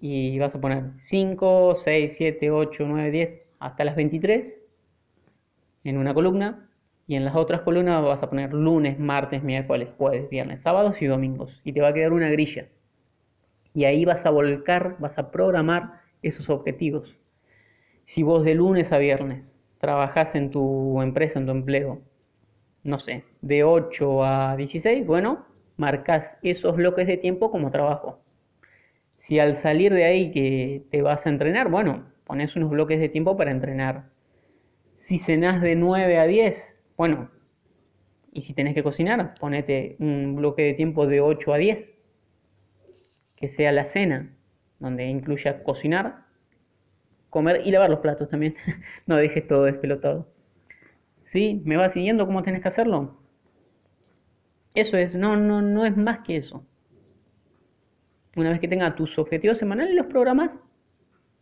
y 0.00 0.38
vas 0.38 0.54
a 0.54 0.60
poner 0.60 0.92
5, 1.00 1.74
6, 1.74 2.14
7, 2.16 2.52
8, 2.52 2.84
9, 2.86 3.10
10, 3.10 3.40
hasta 3.58 3.82
las 3.82 3.96
23 3.96 4.60
en 5.84 5.98
una 5.98 6.14
columna 6.14 6.68
y 7.06 7.16
en 7.16 7.24
las 7.24 7.36
otras 7.36 7.60
columnas 7.62 8.02
vas 8.02 8.22
a 8.22 8.30
poner 8.30 8.52
lunes, 8.54 8.98
martes, 8.98 9.42
miércoles, 9.42 9.88
jueves, 9.98 10.28
viernes, 10.30 10.62
sábados 10.62 11.00
y 11.02 11.06
domingos 11.06 11.60
y 11.64 11.72
te 11.72 11.80
va 11.80 11.88
a 11.88 11.94
quedar 11.94 12.12
una 12.12 12.30
grilla. 12.30 12.68
Y 13.74 13.84
ahí 13.84 14.04
vas 14.04 14.24
a 14.24 14.30
volcar, 14.30 14.96
vas 14.98 15.18
a 15.18 15.30
programar 15.30 16.00
esos 16.22 16.48
objetivos. 16.48 17.16
Si 18.06 18.22
vos 18.22 18.44
de 18.44 18.54
lunes 18.54 18.92
a 18.92 18.98
viernes 18.98 19.58
trabajás 19.78 20.34
en 20.34 20.50
tu 20.50 21.02
empresa, 21.02 21.38
en 21.38 21.46
tu 21.46 21.52
empleo, 21.52 22.00
no 22.82 22.98
sé, 22.98 23.24
de 23.42 23.64
8 23.64 24.24
a 24.24 24.56
16, 24.56 25.06
bueno, 25.06 25.46
marcas 25.76 26.36
esos 26.42 26.76
bloques 26.76 27.06
de 27.06 27.16
tiempo 27.16 27.50
como 27.50 27.70
trabajo. 27.70 28.20
Si 29.18 29.38
al 29.38 29.56
salir 29.56 29.92
de 29.92 30.04
ahí 30.04 30.30
que 30.32 30.84
te 30.90 31.02
vas 31.02 31.26
a 31.26 31.30
entrenar, 31.30 31.70
bueno, 31.70 32.04
pones 32.24 32.56
unos 32.56 32.70
bloques 32.70 33.00
de 33.00 33.08
tiempo 33.08 33.36
para 33.36 33.50
entrenar. 33.50 34.13
Si 35.04 35.18
cenás 35.18 35.60
de 35.60 35.76
9 35.76 36.18
a 36.18 36.24
10, 36.24 36.82
bueno, 36.96 37.30
y 38.32 38.40
si 38.40 38.54
tenés 38.54 38.72
que 38.72 38.82
cocinar, 38.82 39.34
ponete 39.38 39.96
un 39.98 40.34
bloque 40.34 40.62
de 40.62 40.72
tiempo 40.72 41.06
de 41.06 41.20
8 41.20 41.52
a 41.52 41.58
10, 41.58 41.98
que 43.36 43.48
sea 43.48 43.70
la 43.70 43.84
cena, 43.84 44.34
donde 44.78 45.04
incluya 45.04 45.62
cocinar 45.62 46.24
comer 47.28 47.60
y 47.66 47.70
lavar 47.70 47.90
los 47.90 47.98
platos 47.98 48.30
también. 48.30 48.56
no 49.06 49.16
dejes 49.16 49.46
todo 49.46 49.64
despelotado. 49.64 50.26
¿Sí? 51.26 51.60
¿Me 51.66 51.76
vas 51.76 51.92
siguiendo 51.92 52.24
cómo 52.24 52.42
tenés 52.42 52.62
que 52.62 52.68
hacerlo? 52.68 53.20
Eso 54.72 54.96
es, 54.96 55.14
no, 55.14 55.36
no, 55.36 55.60
no 55.60 55.84
es 55.84 55.94
más 55.98 56.20
que 56.20 56.38
eso. 56.38 56.64
Una 58.36 58.48
vez 58.48 58.58
que 58.58 58.68
tengas 58.68 58.96
tus 58.96 59.18
objetivos 59.18 59.58
semanales, 59.58 59.94
los 59.94 60.06
programas 60.06 60.58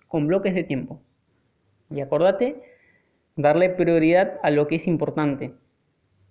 con 0.08 0.26
bloques 0.26 0.52
de 0.52 0.64
tiempo. 0.64 1.00
Y 1.90 2.00
acordate, 2.00 2.71
darle 3.36 3.70
prioridad 3.70 4.38
a 4.42 4.50
lo 4.50 4.66
que 4.66 4.76
es 4.76 4.86
importante. 4.86 5.54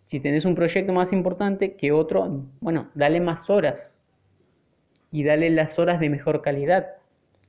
Si 0.07 0.19
tenés 0.19 0.45
un 0.45 0.55
proyecto 0.55 0.93
más 0.93 1.13
importante 1.13 1.75
que 1.75 1.91
otro, 1.91 2.45
bueno, 2.59 2.89
dale 2.95 3.21
más 3.21 3.49
horas. 3.49 3.95
Y 5.11 5.23
dale 5.23 5.49
las 5.49 5.79
horas 5.79 5.99
de 5.99 6.09
mejor 6.09 6.41
calidad 6.41 6.87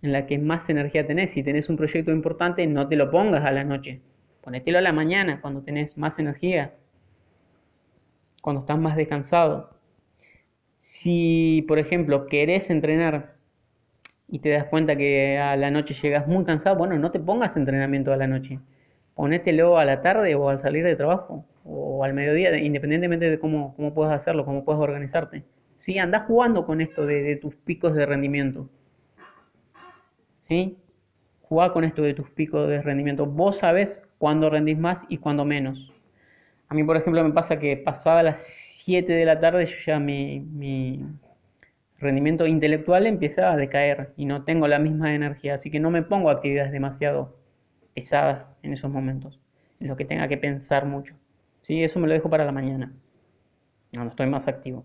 en 0.03 0.13
la 0.13 0.27
que 0.27 0.39
más 0.39 0.69
energía 0.69 1.07
tenés. 1.07 1.33
Si 1.33 1.43
tenés 1.43 1.69
un 1.69 1.77
proyecto 1.77 2.11
importante, 2.11 2.67
no 2.67 2.89
te 2.89 2.97
lo 2.97 3.11
pongas 3.11 3.45
a 3.45 3.53
la 3.53 3.65
noche. 3.65 4.01
Ponételo 4.43 4.79
a 4.79 4.83
la 4.83 4.93
mañana, 4.93 5.41
cuando 5.41 5.63
tenés 5.63 5.97
más 5.97 6.19
energía, 6.19 6.75
cuando 8.43 8.63
estás 8.63 8.79
más 8.79 8.97
descansado. 8.97 9.71
Si, 10.81 11.65
por 11.69 11.79
ejemplo, 11.79 12.27
querés 12.27 12.69
entrenar 12.71 13.37
y 14.29 14.41
te 14.41 14.51
das 14.51 14.65
cuenta 14.65 14.97
que 14.97 15.39
a 15.39 15.57
la 15.57 15.71
noche 15.71 15.95
llegas 15.95 16.27
muy 16.27 16.45
cansado, 16.45 16.77
bueno, 16.77 16.99
no 16.99 17.13
te 17.13 17.21
pongas 17.21 17.57
entrenamiento 17.57 18.13
a 18.13 18.17
la 18.17 18.27
noche. 18.27 18.59
Ponételo 19.15 19.79
a 19.79 19.85
la 19.85 20.03
tarde 20.03 20.35
o 20.35 20.49
al 20.49 20.61
salir 20.61 20.85
de 20.85 20.97
trabajo 20.97 21.45
o 21.65 22.03
al 22.05 22.15
mediodía, 22.15 22.57
independientemente 22.59 23.31
de 23.31 23.39
cómo, 23.39 23.75
cómo 23.77 23.95
puedas 23.95 24.13
hacerlo, 24.13 24.45
cómo 24.45 24.65
puedas 24.65 24.81
organizarte. 24.81 25.45
Sí, 25.77 25.99
andás 25.99 26.27
jugando 26.27 26.67
con 26.67 26.81
esto 26.81 27.07
de, 27.07 27.23
de 27.23 27.37
tus 27.37 27.55
picos 27.57 27.95
de 27.95 28.07
rendimiento. 28.07 28.69
¿sí? 30.49 30.77
Jugá 31.43 31.73
con 31.73 31.85
esto 31.85 32.03
de 32.03 32.15
tus 32.15 32.31
picos 32.31 32.69
de 32.69 32.83
rendimiento. 32.83 33.27
Vos 33.27 33.59
sabés 33.59 34.03
cuándo 34.19 34.51
rendís 34.51 34.79
más 34.79 35.05
y 35.09 35.19
cuándo 35.19 35.45
menos. 35.45 35.93
A 36.69 36.75
mí, 36.75 36.85
por 36.85 36.97
ejemplo, 36.97 37.23
me 37.25 37.33
pasa 37.33 37.59
que 37.59 37.77
pasada 37.77 38.23
las 38.23 38.43
7 38.85 39.13
de 39.13 39.25
la 39.25 39.41
tarde 39.41 39.67
yo 39.67 39.77
ya 39.87 39.99
mi, 39.99 40.41
mi 40.41 41.05
rendimiento 41.99 42.47
intelectual 42.47 43.07
empieza 43.07 43.53
a 43.53 43.57
decaer 43.57 44.13
y 44.17 44.27
no 44.27 44.45
tengo 44.45 44.69
la 44.69 44.79
misma 44.79 45.15
energía, 45.15 45.55
así 45.55 45.71
que 45.71 45.81
no 45.81 45.91
me 45.91 46.03
pongo 46.03 46.31
actividades 46.31 46.73
demasiado 46.73 47.37
pesadas 47.95 48.57
en 48.63 48.73
esos 48.73 48.91
momentos, 48.91 49.41
en 49.81 49.89
lo 49.89 49.97
que 49.97 50.05
tenga 50.05 50.29
que 50.29 50.37
pensar 50.37 50.87
mucho. 50.87 51.15
¿Sí? 51.63 51.83
Eso 51.83 52.01
me 52.01 52.09
lo 52.09 52.15
dejo 52.15 52.31
para 52.31 52.45
la 52.45 52.53
mañana, 52.53 52.93
cuando 53.93 54.11
estoy 54.11 54.27
más 54.27 54.49
activo. 54.49 54.85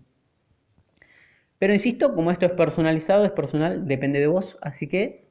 Pero 1.58 1.72
insisto, 1.72 2.14
como 2.14 2.30
esto 2.30 2.46
es 2.46 2.52
personalizado, 2.52 3.24
es 3.24 3.32
personal, 3.32 3.86
depende 3.86 4.20
de 4.20 4.28
vos, 4.28 4.56
así 4.62 4.86
que 4.86 5.26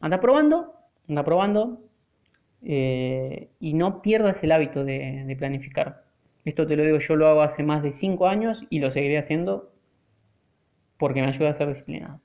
anda 0.00 0.20
probando, 0.20 0.74
anda 1.08 1.24
probando 1.24 1.82
eh, 2.62 3.50
y 3.58 3.74
no 3.74 4.00
pierdas 4.02 4.42
el 4.44 4.52
hábito 4.52 4.84
de, 4.84 5.34
planificar. 5.38 6.04
Esto 6.44 6.66
te 6.66 6.76
lo 6.76 6.84
digo, 6.84 6.98
yo 6.98 7.16
lo 7.16 7.26
hago 7.28 7.42
hace 7.42 7.62
más 7.62 7.82
de 7.82 7.90
5 7.90 8.28
años 8.28 8.64
y 8.70 8.78
lo 8.78 8.90
seguiré 8.90 9.18
haciendo 9.18 9.72
porque 10.98 11.20
me 11.20 11.28
ayuda 11.28 11.50
a 11.50 11.54
ser 11.54 11.68
disciplinado. 11.68 12.20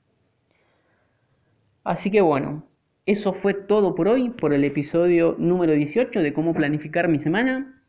Así 1.84 2.10
que 2.10 2.20
bueno, 2.20 2.64
eso 3.06 3.34
fue 3.34 3.54
todo 3.54 3.94
por 3.94 4.08
hoy, 4.08 4.30
por 4.30 4.52
el 4.52 4.64
episodio 4.64 5.36
número 5.38 5.74
18 5.74 6.22
de 6.22 6.32
cómo 6.32 6.52
planificar 6.54 7.06
mi 7.06 7.20
semana. 7.20 7.80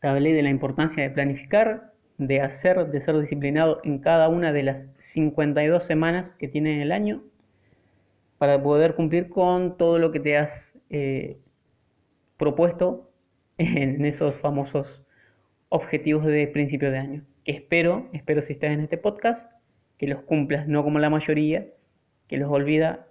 Te 0.00 0.08
hablé 0.08 0.34
de 0.34 0.42
la 0.42 0.50
importancia 0.50 1.02
de 1.02 1.08
planificar, 1.08 1.94
de 2.18 2.42
hacer, 2.42 2.88
de 2.88 3.00
ser 3.00 3.18
disciplinado 3.18 3.80
en 3.84 4.00
cada 4.00 4.28
una 4.28 4.52
de 4.52 4.64
las 4.64 4.86
52 4.98 5.82
semanas 5.82 6.34
que 6.34 6.46
tiene 6.46 6.82
el 6.82 6.92
año 6.92 7.22
para 8.36 8.62
poder 8.62 8.96
cumplir 8.96 9.30
con 9.30 9.78
todo 9.78 9.98
lo 9.98 10.12
que 10.12 10.20
te 10.20 10.36
has 10.36 10.74
eh, 10.90 11.38
propuesto 12.36 13.10
en 13.56 14.04
esos 14.04 14.34
famosos 14.34 15.02
objetivos 15.70 16.26
de 16.26 16.46
principio 16.48 16.90
de 16.90 16.98
año. 16.98 17.24
Que 17.44 17.52
espero, 17.52 18.10
espero 18.12 18.42
si 18.42 18.52
estás 18.52 18.72
en 18.72 18.80
este 18.80 18.98
podcast, 18.98 19.50
que 19.96 20.06
los 20.06 20.20
cumplas, 20.20 20.68
no 20.68 20.84
como 20.84 20.98
la 20.98 21.08
mayoría, 21.08 21.66
que 22.28 22.36
los 22.36 22.50
olvida 22.50 23.07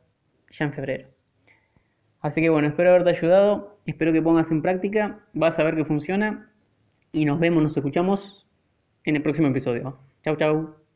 ya 0.52 0.66
en 0.66 0.74
febrero. 0.74 1.08
Así 2.22 2.42
que 2.42 2.50
bueno, 2.50 2.68
espero 2.68 2.90
haberte 2.90 3.12
ayudado, 3.12 3.80
espero 3.86 4.12
que 4.12 4.22
pongas 4.22 4.52
en 4.52 4.62
práctica, 4.62 5.20
vas 5.34 5.60
a 5.60 5.64
ver 5.64 5.76
que 5.76 5.86
funciona 5.86 6.52
y 7.12 7.26
nos 7.26 7.40
vemos, 7.40 7.64
nos 7.64 7.78
escuchamos 7.78 8.48
en 9.04 9.16
el 9.16 9.22
próximo 9.22 9.48
episodio. 9.48 9.98
Chau, 10.24 10.36
chau. 10.36 10.87